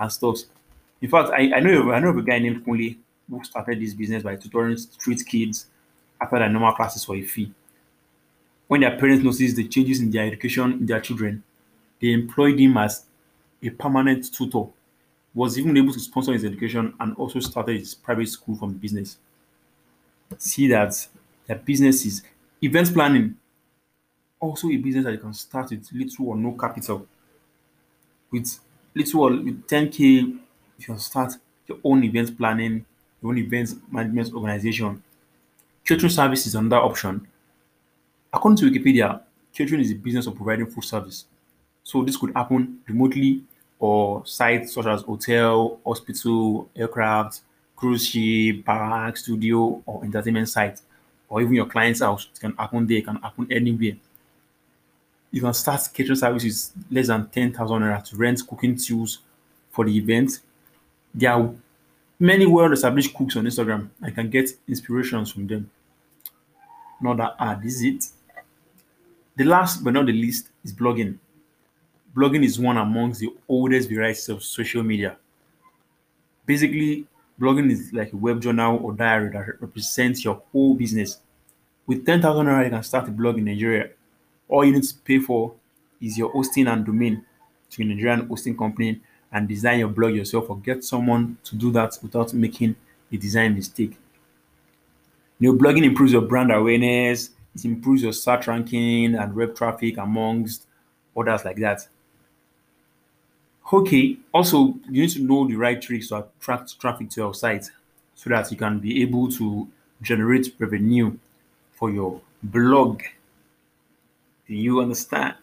and 0.00 0.10
stuff. 0.12 0.38
In 1.00 1.08
fact, 1.08 1.30
I, 1.30 1.52
I 1.54 1.60
know 1.60 1.92
I 1.92 2.00
know 2.00 2.08
of 2.08 2.16
a 2.16 2.22
guy 2.22 2.40
named 2.40 2.66
Kunle 2.66 2.96
who 3.30 3.44
started 3.44 3.80
this 3.80 3.94
business 3.94 4.24
by 4.24 4.34
tutoring 4.34 4.76
street 4.76 5.24
kids 5.24 5.66
after 6.20 6.40
their 6.40 6.48
normal 6.48 6.72
classes 6.72 7.04
for 7.04 7.14
a 7.14 7.22
fee. 7.22 7.52
When 8.66 8.80
their 8.80 8.98
parents 8.98 9.22
noticed 9.22 9.54
the 9.54 9.68
changes 9.68 10.00
in 10.00 10.10
their 10.10 10.26
education 10.26 10.72
in 10.72 10.86
their 10.86 11.00
children, 11.00 11.44
they 12.00 12.10
employed 12.10 12.58
him 12.58 12.76
as 12.78 13.04
a 13.62 13.70
permanent 13.70 14.34
tutor. 14.34 14.64
Was 15.34 15.58
even 15.58 15.76
able 15.76 15.92
to 15.92 15.98
sponsor 15.98 16.32
his 16.32 16.44
education 16.44 16.94
and 17.00 17.16
also 17.16 17.40
started 17.40 17.78
his 17.78 17.94
private 17.94 18.28
school 18.28 18.54
from 18.56 18.74
business. 18.74 19.18
See 20.38 20.68
that 20.68 21.08
their 21.46 21.56
business 21.56 22.06
is 22.06 22.22
events 22.62 22.90
planning, 22.90 23.36
also 24.38 24.68
a 24.68 24.76
business 24.76 25.04
that 25.04 25.12
you 25.12 25.18
can 25.18 25.34
start 25.34 25.70
with 25.70 25.88
little 25.92 26.28
or 26.28 26.36
no 26.36 26.52
capital. 26.52 27.06
With 28.30 28.58
little 28.94 29.20
or 29.22 29.30
with 29.30 29.66
10k, 29.66 29.98
you 29.98 30.84
can 30.84 30.98
start 30.98 31.34
your 31.66 31.78
own 31.82 32.04
events 32.04 32.30
planning, 32.30 32.84
your 33.22 33.32
own 33.32 33.38
events 33.38 33.74
management 33.90 34.32
organization. 34.34 35.02
Catering 35.84 36.10
service 36.10 36.46
is 36.46 36.54
another 36.54 36.82
option. 36.82 37.26
According 38.32 38.56
to 38.58 38.70
Wikipedia, 38.70 39.20
catering 39.52 39.80
is 39.80 39.88
the 39.88 39.94
business 39.94 40.26
of 40.26 40.34
providing 40.36 40.66
food 40.66 40.84
service. 40.84 41.26
So 41.82 42.02
this 42.02 42.16
could 42.16 42.32
happen 42.34 42.80
remotely 42.86 43.42
or 43.84 44.24
sites 44.24 44.72
such 44.72 44.86
as 44.86 45.02
hotel, 45.02 45.78
hospital, 45.84 46.70
aircraft, 46.74 47.42
cruise 47.76 48.06
ship, 48.08 48.64
park, 48.64 49.14
studio, 49.14 49.82
or 49.84 50.02
entertainment 50.02 50.48
site, 50.48 50.80
or 51.28 51.42
even 51.42 51.52
your 51.52 51.66
client's 51.66 52.00
house. 52.00 52.28
It 52.34 52.40
can 52.40 52.52
happen 52.56 52.86
there, 52.86 52.96
it 52.96 53.04
can 53.04 53.16
happen 53.16 53.46
anywhere. 53.50 53.96
You 55.30 55.42
can 55.42 55.52
start 55.52 55.86
catering 55.92 56.16
services 56.16 56.72
less 56.90 57.08
than 57.08 57.26
10,000 57.28 57.82
naira 57.82 58.02
to 58.08 58.16
rent 58.16 58.40
cooking 58.48 58.74
tools 58.76 59.18
for 59.70 59.84
the 59.84 59.94
event. 59.94 60.40
There 61.14 61.32
are 61.32 61.50
many 62.18 62.46
well-established 62.46 63.14
cooks 63.14 63.36
on 63.36 63.44
Instagram. 63.44 63.90
I 64.00 64.12
can 64.12 64.30
get 64.30 64.48
inspirations 64.66 65.30
from 65.30 65.46
them. 65.46 65.70
Not 67.02 67.18
that 67.18 67.36
ah, 67.38 67.48
hard, 67.48 67.66
is 67.66 67.82
it? 67.82 68.06
The 69.36 69.44
last 69.44 69.84
but 69.84 69.92
not 69.92 70.06
the 70.06 70.12
least 70.12 70.48
is 70.64 70.72
blogging. 70.72 71.18
Blogging 72.14 72.44
is 72.44 72.58
one 72.58 72.76
amongst 72.76 73.20
the 73.20 73.30
oldest 73.48 73.88
varieties 73.88 74.28
of 74.28 74.42
social 74.42 74.82
media. 74.82 75.16
Basically, 76.46 77.06
blogging 77.40 77.70
is 77.70 77.92
like 77.92 78.12
a 78.12 78.16
web 78.16 78.40
journal 78.40 78.78
or 78.82 78.92
diary 78.92 79.30
that 79.30 79.60
represents 79.60 80.24
your 80.24 80.42
whole 80.52 80.74
business. 80.74 81.18
With 81.86 82.06
10,000 82.06 82.46
naira, 82.46 82.64
you 82.64 82.70
can 82.70 82.82
start 82.82 83.08
a 83.08 83.10
blog 83.10 83.38
in 83.38 83.44
Nigeria. 83.44 83.90
All 84.48 84.64
you 84.64 84.72
need 84.72 84.84
to 84.84 84.94
pay 85.04 85.18
for 85.18 85.54
is 86.00 86.16
your 86.16 86.30
hosting 86.30 86.68
and 86.68 86.84
domain 86.84 87.24
to 87.70 87.82
a 87.82 87.84
Nigerian 87.84 88.26
hosting 88.28 88.56
company 88.56 89.00
and 89.32 89.48
design 89.48 89.80
your 89.80 89.88
blog 89.88 90.14
yourself 90.14 90.48
or 90.48 90.56
get 90.58 90.84
someone 90.84 91.36
to 91.44 91.56
do 91.56 91.72
that 91.72 91.98
without 92.02 92.32
making 92.32 92.76
a 93.10 93.16
design 93.16 93.54
mistake. 93.54 93.96
Know, 95.40 95.52
blogging 95.54 95.84
improves 95.84 96.12
your 96.12 96.22
brand 96.22 96.52
awareness, 96.52 97.30
it 97.54 97.64
improves 97.64 98.02
your 98.02 98.12
search 98.12 98.46
ranking 98.46 99.14
and 99.16 99.34
web 99.34 99.56
traffic 99.56 99.98
amongst 99.98 100.66
others 101.16 101.44
like 101.44 101.56
that. 101.56 101.86
Okay, 103.72 104.18
also 104.32 104.74
you 104.88 105.02
need 105.02 105.10
to 105.10 105.22
know 105.22 105.48
the 105.48 105.56
right 105.56 105.80
tricks 105.80 106.08
to 106.08 106.18
attract 106.18 106.78
traffic 106.78 107.10
to 107.10 107.22
your 107.22 107.34
site 107.34 107.70
so 108.14 108.30
that 108.30 108.50
you 108.50 108.56
can 108.56 108.78
be 108.78 109.02
able 109.02 109.30
to 109.32 109.66
generate 110.02 110.54
revenue 110.58 111.16
for 111.72 111.90
your 111.90 112.20
blog. 112.42 113.02
Do 114.46 114.54
you 114.54 114.80
understand? 114.80 115.34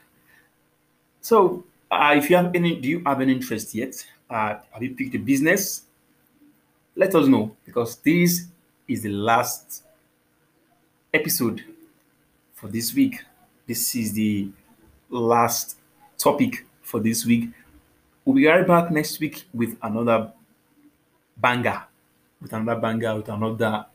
So, 1.21 1.63
uh, 1.89 2.13
if 2.15 2.29
you 2.29 2.35
have 2.35 2.55
any, 2.55 2.79
do 2.79 2.87
you 2.87 3.01
have 3.05 3.21
an 3.21 3.29
interest 3.29 3.73
yet? 3.73 3.95
Uh, 4.29 4.57
have 4.71 4.83
you 4.83 4.95
picked 4.95 5.15
a 5.15 5.19
business? 5.19 5.83
Let 6.95 7.15
us 7.15 7.27
know 7.27 7.55
because 7.65 7.95
this 7.97 8.45
is 8.87 9.01
the 9.01 9.09
last 9.09 9.83
episode 11.13 11.63
for 12.53 12.67
this 12.67 12.93
week. 12.93 13.19
This 13.67 13.95
is 13.95 14.13
the 14.13 14.49
last 15.09 15.77
topic 16.17 16.65
for 16.81 16.99
this 16.99 17.25
week. 17.25 17.49
We'll 18.31 18.37
be 18.37 18.47
right 18.47 18.65
back 18.65 18.89
next 18.91 19.19
week 19.19 19.43
with 19.53 19.75
another 19.83 20.31
banger, 21.35 21.83
with 22.41 22.53
another 22.53 22.79
banger, 22.79 23.17
with 23.17 23.27
another 23.27 23.85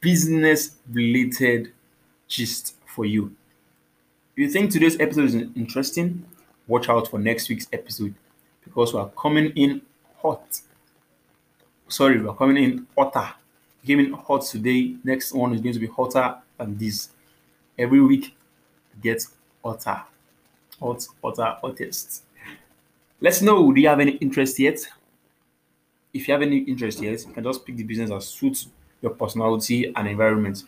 business 0.00 0.74
related 0.90 1.72
gist 2.26 2.74
for 2.86 3.04
you. 3.04 3.36
If 4.32 4.38
you 4.38 4.50
think 4.50 4.72
today's 4.72 4.98
episode 4.98 5.26
is 5.26 5.34
interesting, 5.54 6.24
watch 6.66 6.88
out 6.88 7.06
for 7.06 7.20
next 7.20 7.48
week's 7.48 7.68
episode 7.72 8.16
because 8.64 8.92
we 8.92 8.98
are 8.98 9.10
coming 9.10 9.52
in 9.54 9.82
hot. 10.16 10.60
Sorry, 11.86 12.20
we're 12.20 12.34
coming 12.34 12.56
in 12.56 12.86
hotter. 12.96 13.28
Giving 13.84 14.12
hot 14.12 14.42
today. 14.42 14.96
Next 15.04 15.32
one 15.32 15.54
is 15.54 15.60
going 15.60 15.74
to 15.74 15.78
be 15.78 15.86
hotter 15.86 16.36
than 16.58 16.76
this. 16.76 17.10
Every 17.78 18.00
week 18.00 18.36
gets 19.00 19.28
hotter. 19.64 20.02
Hot, 20.80 21.06
hotter, 21.22 21.56
hottest. 21.62 22.24
Let's 23.20 23.42
know. 23.42 23.72
Do 23.72 23.80
you 23.80 23.88
have 23.88 24.00
any 24.00 24.12
interest 24.12 24.58
yet? 24.58 24.78
If 26.14 26.28
you 26.28 26.32
have 26.32 26.42
any 26.42 26.58
interest 26.58 27.02
yet, 27.02 27.24
you 27.26 27.32
can 27.32 27.44
just 27.44 27.66
pick 27.66 27.76
the 27.76 27.82
business 27.82 28.10
that 28.10 28.22
suits 28.22 28.68
your 29.02 29.12
personality 29.12 29.92
and 29.94 30.08
environment. 30.08 30.64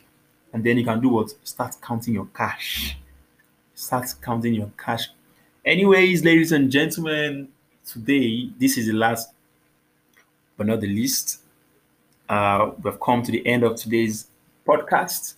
And 0.53 0.65
then 0.65 0.79
you 0.79 0.85
can 0.85 1.01
do 1.01 1.11
what? 1.11 1.33
Start 1.45 1.77
counting 1.81 2.15
your 2.15 2.29
cash. 2.35 2.99
Start 3.75 4.13
counting 4.21 4.55
your 4.55 4.71
cash. 4.77 5.09
Anyways, 5.65 6.25
ladies 6.25 6.53
and 6.53 6.71
gentlemen, 6.71 7.49
today, 7.87 8.51
this 8.59 8.77
is 8.77 8.87
the 8.87 8.93
last 8.93 9.31
but 10.57 10.67
not 10.67 10.81
the 10.81 10.87
least. 10.87 11.41
Uh, 12.29 12.73
we've 12.83 13.01
come 13.01 13.23
to 13.23 13.33
the 13.33 13.47
end 13.47 13.63
of 13.63 13.77
today's 13.77 14.27
podcast. 14.67 15.35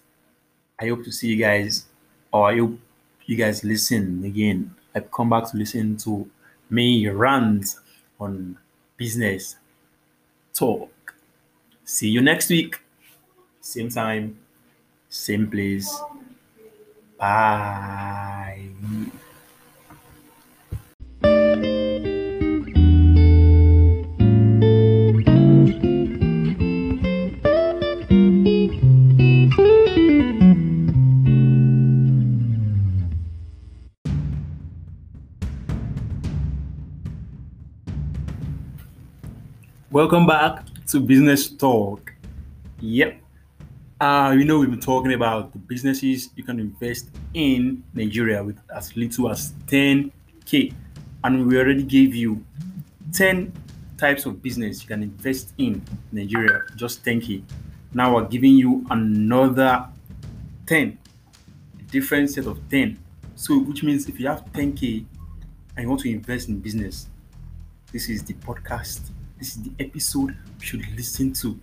I 0.81 0.89
hope 0.89 1.05
to 1.05 1.13
see 1.13 1.29
you 1.29 1.37
guys, 1.37 1.87
or 2.33 2.51
I 2.51 2.59
hope 2.59 2.79
you 3.27 3.37
guys 3.37 3.63
listen 3.63 4.25
again. 4.25 4.75
I've 4.95 5.11
come 5.11 5.31
back 5.31 5.51
to 5.51 5.57
listen 5.57 5.97
to 5.99 6.29
me 6.73 7.09
rant 7.09 7.77
on 8.21 8.59
business 8.97 9.57
talk. 10.55 11.15
See 11.85 12.09
you 12.09 12.21
next 12.23 12.51
week. 12.51 12.81
Same 13.61 13.91
time, 13.91 14.39
same 15.11 15.51
place. 15.51 16.01
Bye. 17.19 18.69
Welcome 39.93 40.27
back 40.27 40.65
to 40.87 41.01
Business 41.01 41.51
Talk. 41.51 42.15
Yep. 42.81 43.21
Uh, 44.01 44.35
you 44.35 44.47
know, 44.47 44.59
we've 44.59 44.71
been 44.71 44.81
talking 44.81 45.13
about 45.13 45.53
the 45.53 45.59
businesses 45.59 46.31
you 46.35 46.43
can 46.43 46.59
invest 46.59 47.11
in 47.35 47.85
Nigeria 47.93 48.43
with 48.43 48.59
as 48.75 48.97
little 48.97 49.29
as 49.29 49.53
10k. 49.67 50.73
And 51.23 51.47
we 51.47 51.59
already 51.59 51.83
gave 51.83 52.15
you 52.15 52.43
10 53.13 53.53
types 53.99 54.25
of 54.25 54.41
business 54.41 54.81
you 54.81 54.89
can 54.89 55.03
invest 55.03 55.53
in 55.59 55.83
Nigeria, 56.11 56.63
just 56.75 57.05
10k. 57.05 57.43
Now 57.93 58.15
we're 58.15 58.29
giving 58.29 58.55
you 58.55 58.87
another 58.89 59.87
10, 60.69 60.99
a 61.79 61.83
different 61.93 62.31
set 62.31 62.47
of 62.47 62.67
10. 62.71 62.99
So, 63.35 63.59
which 63.59 63.83
means 63.83 64.09
if 64.09 64.19
you 64.19 64.27
have 64.29 64.43
10k 64.55 65.05
and 65.77 65.83
you 65.83 65.89
want 65.91 66.01
to 66.01 66.11
invest 66.11 66.49
in 66.49 66.61
business, 66.61 67.09
this 67.93 68.09
is 68.09 68.23
the 68.23 68.33
podcast, 68.33 69.11
this 69.43 69.57
is 69.57 69.63
the 69.65 69.73
episode 69.81 70.29
you 70.61 70.65
should 70.65 70.87
listen 70.97 71.33
to. 71.33 71.59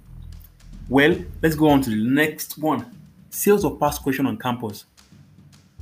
Well, 0.90 1.16
let's 1.42 1.56
go 1.56 1.70
on 1.70 1.82
to 1.84 1.90
the 1.90 1.96
next 1.96 2.58
one 2.58 2.86
sales 3.30 3.64
of 3.64 3.80
past 3.80 4.04
question 4.04 4.26
on 4.26 4.38
campus. 4.38 4.86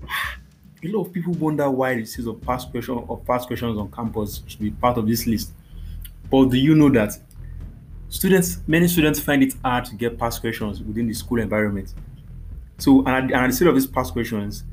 A 0.83 0.87
lot 0.89 1.07
of 1.07 1.11
people 1.11 1.33
wonder 1.33 1.67
why 1.71 1.95
the 1.95 2.05
sales 2.05 2.27
of 2.27 2.39
past 2.41 2.69
question 2.69 3.03
of 3.09 3.25
past 3.25 3.47
questions 3.47 3.79
on 3.79 3.91
campus 3.91 4.43
should 4.45 4.59
be 4.59 4.69
part 4.69 4.99
of 4.99 5.07
this 5.07 5.25
list. 5.25 5.51
But 6.29 6.49
do 6.51 6.57
you 6.57 6.75
know 6.75 6.89
that 6.89 7.17
students, 8.09 8.59
many 8.67 8.87
students 8.87 9.19
find 9.19 9.41
it 9.41 9.55
hard 9.65 9.85
to 9.85 9.95
get 9.95 10.19
past 10.19 10.41
questions 10.41 10.83
within 10.83 11.07
the 11.07 11.15
school 11.15 11.39
environment. 11.39 11.95
So, 12.77 13.03
and 13.07 13.33
at, 13.33 13.51
the 13.51 13.69
of 13.69 13.73
these 13.73 13.87
past 13.87 14.13
questions, 14.13 14.65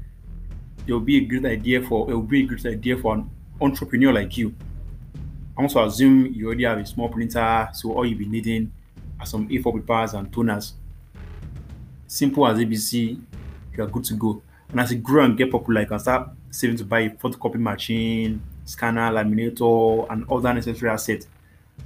it 0.87 0.93
will 0.93 1.01
be 1.01 1.17
a 1.17 1.21
great 1.25 1.47
idea 1.47 1.81
for 1.81 2.11
it 2.11 2.15
will 2.15 2.21
be 2.21 2.45
a 2.45 2.47
great 2.47 2.67
idea 2.67 2.99
for 2.99 3.15
an 3.15 3.31
entrepreneur 3.63 4.13
like 4.13 4.37
you. 4.37 4.55
I 5.57 5.62
also 5.62 5.85
assume 5.87 6.33
you 6.35 6.47
already 6.47 6.64
have 6.64 6.79
a 6.79 6.87
small 6.87 7.09
printer, 7.09 7.69
so 7.73 7.93
all 7.93 8.05
you'll 8.05 8.19
be 8.19 8.27
needing 8.27 8.73
are 9.21 9.27
some 9.27 9.49
A4 9.49 9.75
papers 9.75 10.14
and 10.14 10.31
toners. 10.33 10.73
Simple 12.07 12.47
as 12.47 12.59
ABC, 12.59 13.21
you 13.77 13.83
are 13.83 13.87
good 13.87 14.05
to 14.05 14.14
go. 14.14 14.43
And 14.71 14.81
as 14.81 14.93
you 14.93 14.99
grow 14.99 15.25
and 15.25 15.37
get 15.37 15.53
popular, 15.53 15.83
you 15.83 15.87
can 15.87 15.99
start 15.99 16.29
saving 16.51 16.77
to 16.79 16.85
buy 16.85 17.01
a 17.01 17.11
photocopy 17.11 17.57
machine, 17.57 18.43
scanner, 18.64 19.11
laminator, 19.11 20.11
and 20.11 20.29
other 20.31 20.53
necessary 20.53 20.90
assets. 20.90 21.27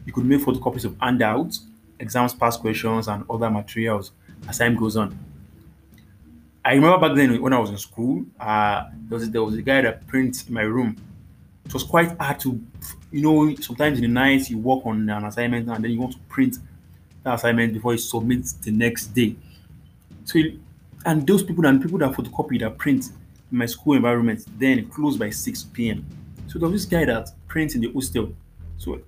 You 0.07 0.13
could 0.13 0.25
make 0.25 0.41
photocopies 0.41 0.85
of 0.85 0.97
handouts, 1.01 1.65
exams, 1.99 2.35
past 2.35 2.61
questions, 2.61 3.09
and 3.09 3.25
other 3.29 3.51
materials 3.51 4.13
as 4.49 4.59
time 4.59 4.77
goes 4.77 4.97
on. 4.97 5.19
I 6.65 6.75
remember 6.75 7.09
back 7.09 7.17
then 7.17 7.41
when 7.41 7.53
I 7.53 7.59
was 7.59 7.71
in 7.71 7.79
school, 7.79 8.25
uh, 8.39 8.85
there, 9.09 9.19
was, 9.19 9.31
there 9.31 9.43
was 9.43 9.55
a 9.55 9.63
guy 9.63 9.81
that 9.83 10.07
prints 10.07 10.47
in 10.47 10.55
my 10.55 10.63
room. 10.63 10.97
It 11.65 11.73
was 11.73 11.83
quite 11.83 12.19
hard 12.21 12.41
to, 12.41 12.61
you 13.11 13.23
know, 13.23 13.55
sometimes 13.57 13.99
in 13.99 14.03
the 14.03 14.09
night 14.09 14.51
you 14.51 14.59
work 14.59 14.85
on 14.85 15.09
an 15.09 15.25
assignment 15.25 15.69
and 15.69 15.85
then 15.85 15.91
you 15.91 16.01
want 16.01 16.13
to 16.13 16.19
print 16.29 16.59
that 17.23 17.35
assignment 17.35 17.73
before 17.73 17.93
you 17.93 17.99
submit 17.99 18.47
the 18.63 18.71
next 18.71 19.07
day. 19.09 19.35
So, 20.25 20.41
and 21.05 21.27
those 21.27 21.43
people 21.43 21.65
and 21.67 21.81
people 21.81 21.99
that 21.99 22.13
photocopy 22.13 22.61
that 22.61 22.77
print 22.77 23.11
in 23.51 23.59
my 23.59 23.67
school 23.67 23.95
environment 23.95 24.45
then 24.59 24.87
close 24.89 25.17
by 25.17 25.31
6 25.31 25.65
p.m. 25.73 26.05
So 26.49 26.59
there 26.59 26.69
was 26.69 26.83
this 26.83 26.91
guy 26.91 27.05
that 27.07 27.31
prints 27.47 27.75
in 27.75 27.81
the 27.81 27.93
hostel. 27.93 28.35
So 28.77 29.01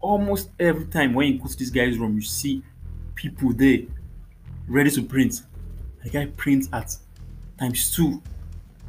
almost 0.00 0.50
every 0.58 0.86
time 0.86 1.14
when 1.14 1.28
you 1.28 1.38
go 1.38 1.48
to 1.48 1.56
this 1.56 1.70
guy's 1.70 1.98
room, 1.98 2.14
you 2.14 2.22
see 2.22 2.62
people 3.14 3.52
there 3.52 3.80
ready 4.68 4.90
to 4.90 5.02
print. 5.02 5.42
The 6.04 6.10
guy 6.10 6.26
prints 6.36 6.68
at 6.72 6.96
times 7.58 7.94
two 7.94 8.22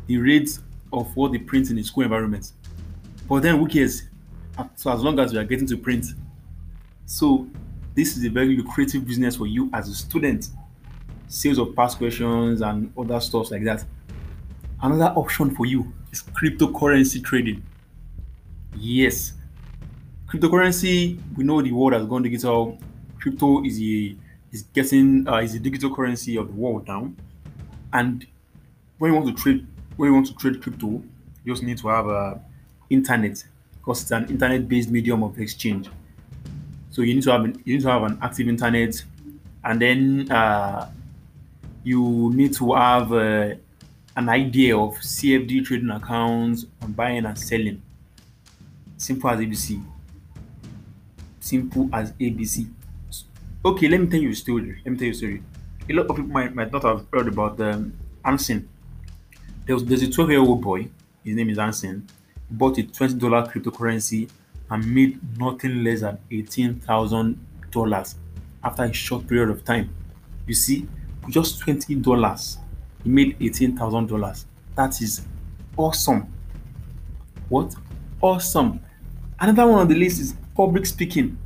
the 0.08 0.18
rate 0.18 0.58
of 0.94 1.16
what 1.16 1.32
they 1.32 1.38
print 1.38 1.70
in 1.70 1.76
the 1.76 1.84
school 1.84 2.04
environment. 2.04 2.52
But 3.28 3.44
then 3.44 3.58
who 3.58 3.68
cares? 3.68 4.04
So 4.76 4.92
as 4.92 5.02
long 5.02 5.20
as 5.20 5.34
we 5.34 5.40
are 5.40 5.44
getting 5.44 5.68
to 5.68 5.78
print. 5.78 6.06
So 7.06 7.48
this 7.96 8.16
is 8.18 8.24
a 8.26 8.30
very 8.30 8.56
lucrative 8.56 9.06
business 9.06 9.36
for 9.36 9.48
you 9.48 9.70
as 9.74 9.90
a 9.90 9.94
student. 9.96 10.50
Sales 11.28 11.58
of 11.58 11.76
past 11.76 11.98
questions 11.98 12.62
and 12.62 12.92
other 12.98 13.20
stuff 13.20 13.52
like 13.52 13.64
that. 13.64 13.86
Another 14.82 15.14
option 15.18 15.56
for 15.56 15.66
you 15.66 15.94
is 16.12 16.24
cryptocurrency 16.24 17.24
trading. 17.24 17.64
Yes, 18.76 19.34
cryptocurrency. 20.28 21.20
We 21.36 21.44
know 21.44 21.62
the 21.62 21.72
world 21.72 21.94
has 21.94 22.06
gone 22.06 22.24
digital. 22.24 22.80
Crypto 23.20 23.64
is 23.64 23.80
a 23.80 24.16
is 24.52 24.64
getting 24.74 25.28
uh, 25.28 25.38
is 25.38 25.56
a 25.56 25.60
digital 25.60 25.94
currency 25.96 26.38
of 26.38 26.48
the 26.48 26.54
world 26.54 26.88
now. 26.88 27.12
And 27.94 28.26
when 28.98 29.12
you 29.12 29.20
want 29.20 29.36
to 29.36 29.42
trade, 29.42 29.68
when 29.98 30.10
you 30.10 30.14
want 30.14 30.28
to 30.28 30.36
trade 30.36 30.62
crypto, 30.62 31.04
you 31.44 31.54
just 31.54 31.64
need 31.64 31.78
to 31.80 31.88
have 31.90 32.08
a 32.08 32.10
uh, 32.10 32.40
internet 32.90 33.44
because 33.82 34.04
it's 34.04 34.12
an 34.12 34.30
internet-based 34.30 34.90
medium 34.90 35.24
of 35.24 35.40
exchange. 35.40 35.90
So 36.92 37.02
you 37.02 37.16
need 37.16 37.24
to 37.24 37.32
have 37.32 37.44
an, 37.46 37.62
you 37.66 37.76
need 37.76 37.82
to 37.82 37.90
have 37.90 38.04
an 38.04 38.20
active 38.22 38.48
internet, 38.48 39.04
and 39.64 39.82
then 39.82 40.32
uh, 40.32 40.92
you 41.84 42.32
need 42.34 42.54
to 42.54 42.74
have 42.74 43.12
uh, 43.12 43.56
an 44.16 44.30
idea 44.30 44.78
of 44.78 44.94
CFD 44.98 45.66
trading 45.66 45.90
accounts 45.90 46.66
on 46.82 46.92
buying 46.94 47.26
and 47.26 47.38
selling. 47.38 47.82
Simple 48.98 49.30
as 49.32 49.40
ABC. 49.40 49.84
Simple 51.40 51.90
as 51.92 52.12
ABC. 52.14 52.70
Okay, 53.66 53.88
let 53.88 54.02
me 54.02 54.08
tell 54.08 54.20
you 54.22 54.30
a 54.30 54.36
story. 54.36 54.82
Let 54.86 54.92
me 54.92 54.98
tell 54.98 55.06
you 55.06 55.12
a 55.12 55.16
story. 55.16 55.44
A 55.90 55.94
lot 55.94 56.08
of 56.08 56.16
people 56.16 56.32
might, 56.32 56.54
might 56.54 56.72
not 56.72 56.84
have 56.84 57.06
heard 57.12 57.28
about 57.28 57.60
um, 57.62 57.94
Anson. 58.24 58.68
There 59.66 59.76
was, 59.76 59.86
there's 59.86 60.04
a 60.04 60.12
12 60.12 60.30
year 60.32 60.40
old 60.40 60.62
boy. 60.62 60.88
His 61.24 61.36
name 61.36 61.50
is 61.50 61.58
Anson. 61.58 62.08
Bought 62.52 62.78
a 62.78 62.84
$20 62.84 63.20
cryptocurrency 63.52 64.30
and 64.70 64.94
made 64.94 65.20
nothing 65.38 65.84
less 65.84 66.02
than 66.02 66.18
$18,000 66.32 68.16
after 68.64 68.84
a 68.84 68.94
short 68.94 69.28
period 69.28 69.50
of 69.50 69.66
time. 69.66 69.94
You 70.48 70.54
see, 70.54 70.88
just 71.30 71.62
$20, 71.62 72.58
he 73.04 73.10
made 73.10 73.40
$18,000. 73.40 74.46
That 74.76 75.02
is 75.02 75.22
awesome. 75.78 76.32
What? 77.50 77.76
Awesome. 78.22 78.80
Another 79.40 79.68
one 79.68 79.80
on 79.80 79.88
the 79.88 79.96
list 79.96 80.22
is 80.22 80.36
public 80.56 80.86
speaking. 80.86 81.38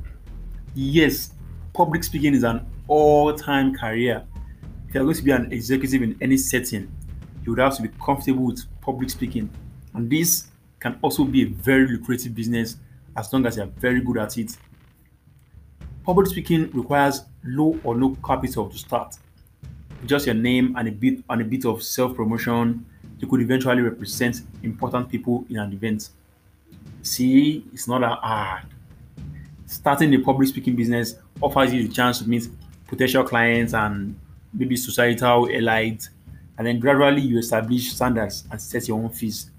Yes, 0.73 1.31
public 1.73 2.03
speaking 2.03 2.33
is 2.33 2.43
an 2.43 2.65
all 2.87 3.33
time 3.33 3.73
career. 3.75 4.23
If 4.87 4.93
you're 4.93 5.03
going 5.03 5.15
to 5.15 5.23
be 5.23 5.31
an 5.31 5.51
executive 5.51 6.01
in 6.01 6.17
any 6.21 6.37
setting, 6.37 6.91
you 7.43 7.51
would 7.51 7.59
have 7.59 7.75
to 7.77 7.81
be 7.81 7.89
comfortable 8.03 8.45
with 8.45 8.63
public 8.81 9.09
speaking. 9.09 9.49
And 9.93 10.09
this 10.09 10.47
can 10.85 10.99
also 11.01 11.23
be 11.23 11.41
a 11.41 11.45
very 11.47 11.87
lucrative 11.87 12.35
business 12.35 12.77
as 13.17 13.33
long 13.33 13.43
as 13.47 13.57
you're 13.57 13.65
very 13.65 14.01
good 14.01 14.17
at 14.17 14.37
it. 14.37 14.55
Public 16.03 16.27
speaking 16.27 16.69
requires 16.73 17.23
low 17.43 17.79
or 17.83 17.95
no 17.95 18.15
capital 18.23 18.69
to 18.69 18.77
start. 18.77 19.17
Just 20.05 20.27
your 20.27 20.35
name 20.35 20.75
and 20.77 20.87
a 20.87 20.91
bit 20.91 21.23
and 21.27 21.41
a 21.41 21.43
bit 21.43 21.65
of 21.65 21.81
self-promotion, 21.81 22.85
you 23.17 23.27
could 23.27 23.41
eventually 23.41 23.81
represent 23.81 24.43
important 24.61 25.09
people 25.09 25.43
in 25.49 25.57
an 25.57 25.73
event. 25.73 26.11
See, 27.01 27.65
it's 27.73 27.87
not 27.87 28.01
that 28.01 28.19
hard. 28.19 28.65
Starting 29.65 30.13
a 30.13 30.19
public 30.19 30.49
speaking 30.49 30.75
business 30.75 31.15
offers 31.41 31.73
you 31.73 31.87
the 31.87 31.91
chance 31.91 32.19
to 32.19 32.29
meet 32.29 32.47
potential 32.85 33.23
clients 33.23 33.73
and 33.73 34.15
maybe 34.53 34.75
societal 34.75 35.47
elites, 35.47 36.09
and 36.59 36.67
then 36.67 36.79
gradually 36.79 37.21
you 37.21 37.39
establish 37.39 37.91
standards 37.91 38.43
and 38.51 38.61
set 38.61 38.87
your 38.87 38.99
own 38.99 39.09
fees. 39.09 39.49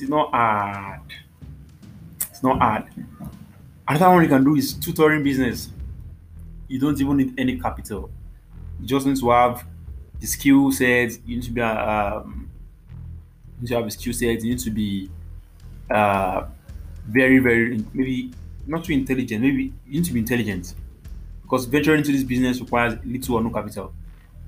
It's 0.00 0.08
not 0.08 0.30
hard. 0.30 1.12
It's 2.30 2.42
not 2.42 2.58
hard. 2.58 2.84
Another 3.86 4.10
one 4.10 4.22
you 4.22 4.28
can 4.28 4.44
do 4.44 4.54
is 4.56 4.72
tutoring 4.72 5.22
business. 5.22 5.70
You 6.68 6.78
don't 6.78 6.98
even 7.00 7.16
need 7.16 7.34
any 7.38 7.58
capital. 7.58 8.10
You 8.80 8.86
just 8.86 9.06
need 9.06 9.18
to 9.18 9.30
have 9.30 9.66
the 10.18 10.26
skill 10.26 10.72
set. 10.72 11.18
You 11.26 11.36
need 11.36 11.42
to 11.42 11.50
be 11.50 11.60
um, 11.60 12.48
you 13.56 13.62
need 13.62 13.68
to 13.68 13.74
have 13.74 13.86
a 13.86 13.90
skill 13.90 14.12
set. 14.12 14.42
You 14.42 14.50
need 14.50 14.58
to 14.60 14.70
be 14.70 15.10
uh, 15.90 16.44
very, 17.06 17.38
very 17.38 17.84
maybe 17.92 18.32
not 18.66 18.84
too 18.84 18.92
intelligent. 18.92 19.42
Maybe 19.42 19.72
you 19.86 20.00
need 20.00 20.04
to 20.06 20.12
be 20.12 20.20
intelligent 20.20 20.74
because 21.42 21.66
venturing 21.66 21.98
into 21.98 22.12
this 22.12 22.22
business 22.24 22.60
requires 22.60 22.94
little 23.04 23.34
or 23.34 23.42
no 23.42 23.50
capital. 23.50 23.92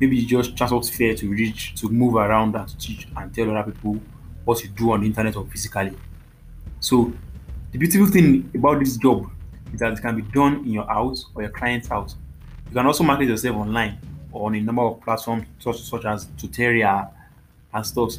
Maybe 0.00 0.16
you 0.16 0.26
just 0.26 0.56
transport 0.56 0.86
fare 0.86 1.14
to 1.14 1.28
reach 1.28 1.74
to 1.80 1.88
move 1.90 2.14
around 2.14 2.54
and 2.56 2.66
to 2.68 2.78
teach 2.78 3.06
and 3.16 3.34
tell 3.34 3.54
other 3.56 3.70
people 3.72 4.00
what 4.44 4.62
you 4.62 4.68
do 4.70 4.92
on 4.92 5.00
the 5.00 5.07
internet 5.07 5.37
or 5.37 5.46
physically. 5.46 5.96
So 6.81 7.12
the 7.70 7.78
beautiful 7.78 8.07
thing 8.07 8.50
about 8.55 8.81
this 8.81 8.96
job 8.96 9.31
is 9.72 9.81
that 9.81 9.92
it 9.92 10.00
can 10.00 10.16
be 10.16 10.22
done 10.22 10.57
in 10.64 10.72
your 10.72 10.87
house 10.87 11.26
or 11.35 11.42
your 11.42 11.50
client's 11.50 11.88
house. 11.88 12.16
You 12.68 12.74
can 12.74 12.87
also 12.87 13.05
market 13.05 13.28
yourself 13.28 13.57
online 13.57 13.98
or 14.33 14.46
on 14.46 14.55
a 14.55 14.61
number 14.61 14.83
of 14.83 15.00
platforms 15.00 15.46
such, 15.59 15.81
such 15.81 16.05
as 16.05 16.26
Tutoria 16.38 17.09
and 17.72 17.87
stuff. 17.87 18.14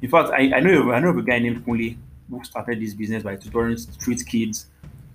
In 0.00 0.08
fact, 0.08 0.30
I, 0.30 0.56
I 0.56 0.60
know 0.60 0.92
I 0.92 1.00
know 1.00 1.10
of 1.10 1.18
a 1.18 1.22
guy 1.22 1.38
named 1.38 1.64
Kunle 1.64 1.96
who 2.30 2.44
started 2.44 2.80
this 2.80 2.94
business 2.94 3.22
by 3.22 3.36
tutoring 3.36 3.76
street 3.76 4.24
kids 4.26 4.66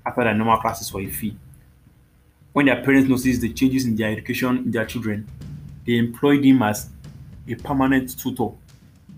after 0.06 0.24
their 0.24 0.34
normal 0.34 0.58
classes 0.58 0.90
for 0.90 1.00
a 1.02 1.08
fee. 1.08 1.38
When 2.52 2.66
their 2.66 2.84
parents 2.84 3.10
noticed 3.10 3.42
the 3.42 3.54
changes 3.54 3.86
in 3.86 3.96
their 3.96 4.12
education 4.12 4.58
in 4.58 4.72
their 4.72 4.86
children, 4.86 5.28
they 5.86 5.98
employed 5.98 6.44
him 6.44 6.62
as 6.62 6.90
a 7.48 7.56
permanent 7.56 8.18
tutor. 8.18 8.50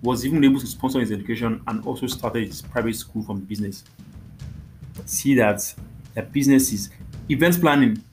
Was 0.06 0.26
even 0.26 0.44
able 0.44 0.60
to 0.60 0.68
sponsor 0.68 1.00
his 1.00 1.12
education 1.12 1.62
and 1.68 1.86
also 1.86 2.08
started 2.08 2.48
his 2.48 2.62
private 2.62 2.96
school 2.96 3.24
from 3.24 3.40
business 3.42 3.84
see 5.06 5.36
that 5.36 5.74
the 6.14 6.22
business 6.22 6.72
is 6.72 6.90
Events 7.28 7.58
planning, 7.58 8.04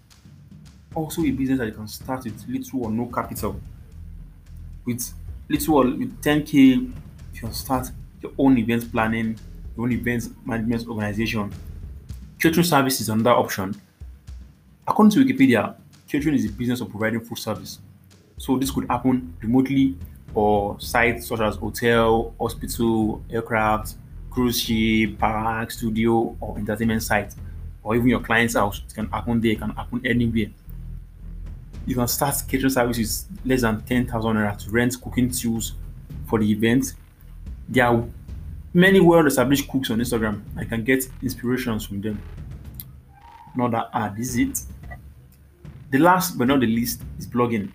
also 0.95 1.23
a 1.23 1.31
business 1.31 1.59
that 1.59 1.67
you 1.67 1.73
can 1.73 1.87
start 1.87 2.25
with 2.25 2.49
little 2.49 2.87
or 2.87 2.91
no 2.91 3.05
capital. 3.07 3.61
With 4.87 5.13
little 5.51 5.75
or 5.75 5.85
with 5.85 6.19
10k, 6.23 6.55
you 6.55 6.93
can 7.35 7.53
start 7.53 7.91
your 8.23 8.33
own 8.39 8.57
event 8.57 8.91
planning, 8.91 9.39
your 9.77 9.85
own 9.85 9.93
events 9.93 10.31
management 10.47 10.89
organization. 10.89 11.53
Catering 12.41 12.65
service 12.65 13.03
is 13.03 13.11
another 13.11 13.33
option. 13.37 13.79
According 14.89 15.11
to 15.11 15.25
Wikipedia, 15.27 15.77
catering 16.09 16.35
is 16.37 16.45
the 16.45 16.53
business 16.53 16.81
of 16.81 16.89
providing 16.89 17.21
food 17.21 17.39
service. 17.39 17.81
So 18.39 18.57
this 18.57 18.71
could 18.71 18.89
happen 18.89 19.37
remotely 19.43 19.95
or 20.35 20.81
sites 20.81 21.29
such 21.29 21.41
as 21.41 21.57
hotel, 21.57 22.35
hospital, 22.41 23.23
aircraft, 23.31 23.95
cruise 24.31 24.61
ship, 24.61 25.19
park, 25.19 25.71
studio, 25.71 26.37
or 26.41 26.59
entertainment 26.59 27.03
site, 27.03 27.35
or 27.83 27.95
even 27.95 28.09
your 28.09 28.21
client's 28.21 28.55
house. 28.55 28.83
It 28.87 28.95
can 28.95 29.09
happen 29.09 29.41
there, 29.41 29.53
it 29.53 29.59
can 29.59 29.71
happen 29.71 30.01
anywhere. 30.05 30.51
You 31.85 31.95
can 31.95 32.09
start 32.09 32.37
catering 32.49 32.71
services 32.71 33.27
less 33.45 33.63
than 33.63 33.83
10,000 33.83 34.37
naira 34.37 34.57
to 34.65 34.71
rent 34.71 35.01
cooking 35.03 35.31
tools 35.31 35.75
for 36.27 36.39
the 36.39 36.51
event. 36.51 36.95
There 37.69 37.85
are 37.85 38.05
many 38.73 39.01
well 39.01 39.27
established 39.27 39.69
cooks 39.69 39.91
on 39.91 39.99
Instagram. 39.99 40.43
I 40.57 40.65
can 40.65 40.85
get 40.85 41.09
inspirations 41.23 41.85
from 41.85 42.01
them. 42.01 42.23
Not 43.55 43.73
that 43.73 43.91
hard, 43.93 44.19
is 44.19 44.37
it? 44.37 44.63
The 45.91 45.99
last 45.99 46.39
but 46.39 46.49
not 46.49 46.61
the 46.61 46.67
least 46.67 47.03
is 47.19 47.27
blogging. 47.27 47.71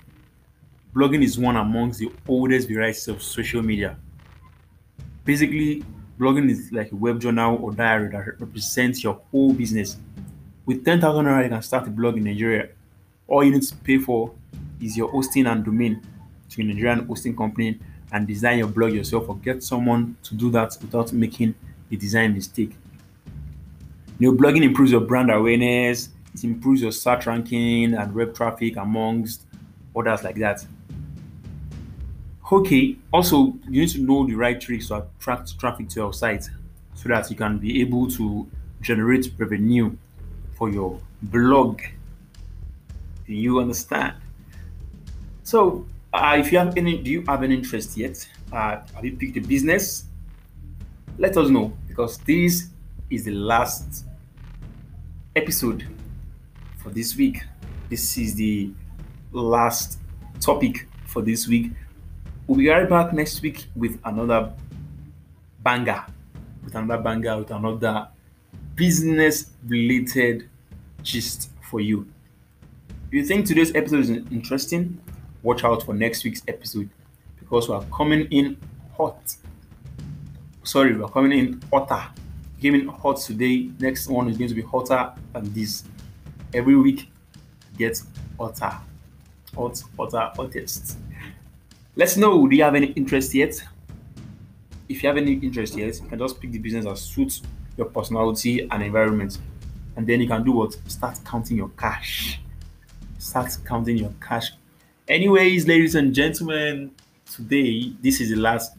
Blogging 0.97 1.23
is 1.23 1.38
one 1.38 1.55
amongst 1.57 1.99
the 1.99 2.12
oldest 2.27 2.67
varieties 2.67 3.07
of 3.07 3.21
social 3.21 3.62
media. 3.62 3.95
Basically, 5.25 5.86
blogging 6.19 6.49
is 6.49 6.71
like 6.71 6.91
a 6.91 6.95
web 6.95 7.21
journal 7.21 7.60
or 7.62 7.71
diary 7.71 8.10
that 8.10 8.39
represents 8.39 9.03
your 9.03 9.21
whole 9.29 9.53
business. 9.53 9.97
With 10.65 10.83
10,000 10.83 11.23
naira, 11.23 11.43
you 11.43 11.49
can 11.49 11.62
start 11.62 11.86
a 11.86 11.91
blog 11.91 12.17
in 12.17 12.23
Nigeria. 12.23 12.69
All 13.27 13.43
you 13.43 13.51
need 13.51 13.62
to 13.62 13.75
pay 13.75 13.99
for 13.99 14.33
is 14.81 14.97
your 14.97 15.12
hosting 15.12 15.45
and 15.45 15.63
domain 15.63 16.01
to 16.49 16.62
a 16.62 16.65
Nigerian 16.65 17.05
hosting 17.05 17.36
company 17.36 17.79
and 18.12 18.25
design 18.25 18.57
your 18.57 18.67
blog 18.67 18.93
yourself 18.93 19.29
or 19.29 19.36
get 19.36 19.62
someone 19.62 20.17
to 20.23 20.33
do 20.33 20.49
that 20.49 20.75
without 20.81 21.13
making 21.13 21.53
a 21.91 21.95
design 21.95 22.33
mistake. 22.33 22.71
You 24.17 24.31
know, 24.31 24.36
blogging 24.36 24.63
improves 24.63 24.91
your 24.91 25.01
brand 25.01 25.29
awareness, 25.29 26.10
it 26.33 26.43
improves 26.43 26.81
your 26.81 26.91
search 26.91 27.27
ranking 27.27 27.93
and 27.93 28.15
web 28.15 28.33
traffic 28.33 28.77
amongst 28.77 29.43
others 29.95 30.23
like 30.23 30.38
that. 30.38 30.65
Okay, 32.49 32.95
also 33.12 33.53
you 33.69 33.81
need 33.81 33.89
to 33.89 33.99
know 33.99 34.25
the 34.25 34.33
right 34.33 34.60
tricks 34.60 34.88
to 34.88 35.05
attract 35.19 35.60
traffic 35.60 35.89
to 35.89 35.99
your 35.99 36.13
site 36.13 36.49
so 36.93 37.10
that 37.10 37.29
you 37.29 37.36
can 37.36 37.57
be 37.57 37.81
able 37.81 38.10
to 38.12 38.47
generate 38.81 39.33
revenue 39.38 39.93
for 40.57 40.69
your 40.69 40.97
blog. 41.23 41.81
Do 43.25 43.33
you 43.33 43.60
understand? 43.60 44.13
So, 45.43 45.86
uh, 46.13 46.38
if 46.39 46.53
you 46.53 46.60
have 46.60 46.77
any, 46.77 46.97
do 46.97 47.12
you 47.12 47.23
have 47.27 47.43
an 47.43 47.51
interest 47.51 47.97
yet? 47.97 48.25
Uh, 48.53 48.79
have 48.95 49.03
you 49.03 49.17
picked 49.17 49.36
a 49.36 49.41
business? 49.41 50.05
Let 51.17 51.36
us 51.36 51.49
know 51.49 51.73
because 51.88 52.17
this 52.19 52.69
is 53.10 53.25
the 53.25 53.31
last 53.31 54.05
episode 55.36 55.86
for 56.77 56.91
this 56.91 57.17
week. 57.17 57.43
This 57.89 58.17
is 58.17 58.36
the 58.36 58.71
last 59.33 59.99
topic 60.39 60.88
for 61.07 61.21
this 61.21 61.45
week. 61.45 61.71
We'll 62.47 62.57
be 62.57 62.69
right 62.69 62.88
back 62.88 63.12
next 63.12 63.41
week 63.41 63.65
with 63.75 63.99
another 64.05 64.53
banger, 65.63 66.05
with 66.63 66.75
another 66.75 67.03
banger, 67.03 67.39
with 67.39 67.51
another 67.51 68.07
business 68.75 69.51
related 69.67 70.47
gist 71.03 71.49
for 71.69 71.81
you. 71.81 72.07
If 73.07 73.13
you 73.13 73.25
think 73.25 73.47
today's 73.47 73.75
episode 73.75 73.99
is 73.99 74.10
interesting, 74.10 74.97
watch 75.43 75.65
out 75.65 75.83
for 75.83 75.93
next 75.93 76.23
week's 76.23 76.41
episode 76.47 76.89
because 77.38 77.67
we 77.67 77.75
are 77.75 77.83
coming 77.93 78.27
in 78.31 78.55
hot. 78.95 79.36
Sorry, 80.63 80.95
we 80.95 81.03
are 81.03 81.12
coming 81.12 81.38
in 81.38 81.62
hotter. 81.69 82.01
Came 82.62 82.75
in 82.75 82.88
hot 82.88 83.17
today. 83.17 83.71
Next 83.77 84.07
one 84.07 84.29
is 84.29 84.38
going 84.38 84.49
to 84.49 84.55
be 84.55 84.62
hotter 84.62 85.12
than 85.33 85.53
this. 85.53 85.83
Every 86.53 86.77
week 86.77 87.12
gets 87.77 88.07
hotter. 88.39 88.77
Hot, 89.53 89.83
hotter, 89.97 90.31
hottest. 90.33 90.97
Let's 91.97 92.15
know. 92.15 92.47
Do 92.47 92.55
you 92.55 92.62
have 92.62 92.75
any 92.75 92.91
interest 92.91 93.33
yet? 93.33 93.60
If 94.88 95.01
you 95.01 95.10
have 95.10 95.17
any 95.17 95.33
interest 95.33 95.75
yet, 95.75 95.99
you 95.99 96.07
can 96.07 96.19
just 96.19 96.39
pick 96.39 96.51
the 96.51 96.60
business 96.60 96.86
that 96.86 96.95
suits 96.99 97.41
your 97.75 97.88
personality 97.88 98.67
and 98.69 98.83
environment. 98.83 99.39
And 99.95 100.05
then 100.05 100.21
you 100.21 100.27
can 100.27 100.43
do 100.43 100.51
what? 100.51 100.77
Start 100.88 101.19
counting 101.25 101.57
your 101.57 101.69
cash. 101.69 102.39
Start 103.17 103.57
counting 103.65 103.97
your 103.97 104.13
cash. 104.21 104.51
Anyways, 105.07 105.67
ladies 105.67 105.95
and 105.95 106.13
gentlemen, 106.13 106.91
today 107.25 107.91
this 108.03 108.21
is 108.21 108.29
the 108.29 108.36
last 108.36 108.77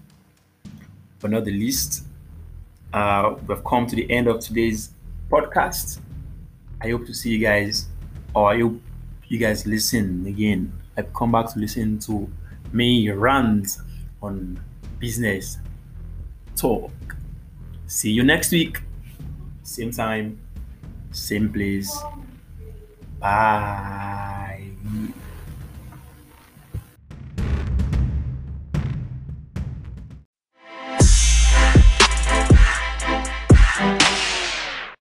but 1.18 1.32
not 1.32 1.44
the 1.44 1.50
least. 1.50 2.04
Uh, 2.92 3.34
we've 3.48 3.64
come 3.64 3.84
to 3.88 3.96
the 3.96 4.08
end 4.12 4.28
of 4.28 4.38
today's 4.38 4.90
podcast. 5.28 5.98
I 6.80 6.90
hope 6.90 7.04
to 7.06 7.14
see 7.14 7.30
you 7.30 7.40
guys, 7.40 7.88
or 8.32 8.52
I 8.52 8.60
hope 8.60 8.80
you 9.26 9.40
guys 9.40 9.66
listen 9.66 10.24
again. 10.24 10.72
I've 10.96 11.12
come 11.12 11.32
back 11.32 11.52
to 11.52 11.58
listen 11.58 11.98
to 12.00 12.30
me 12.72 13.10
rant 13.10 13.78
on 14.22 14.60
business 14.98 15.58
talk. 16.56 16.90
See 17.86 18.10
you 18.10 18.22
next 18.24 18.52
week. 18.52 18.82
Same 19.62 19.90
time, 19.92 20.38
same 21.12 21.52
place. 21.52 21.96
Bye. 23.20 24.57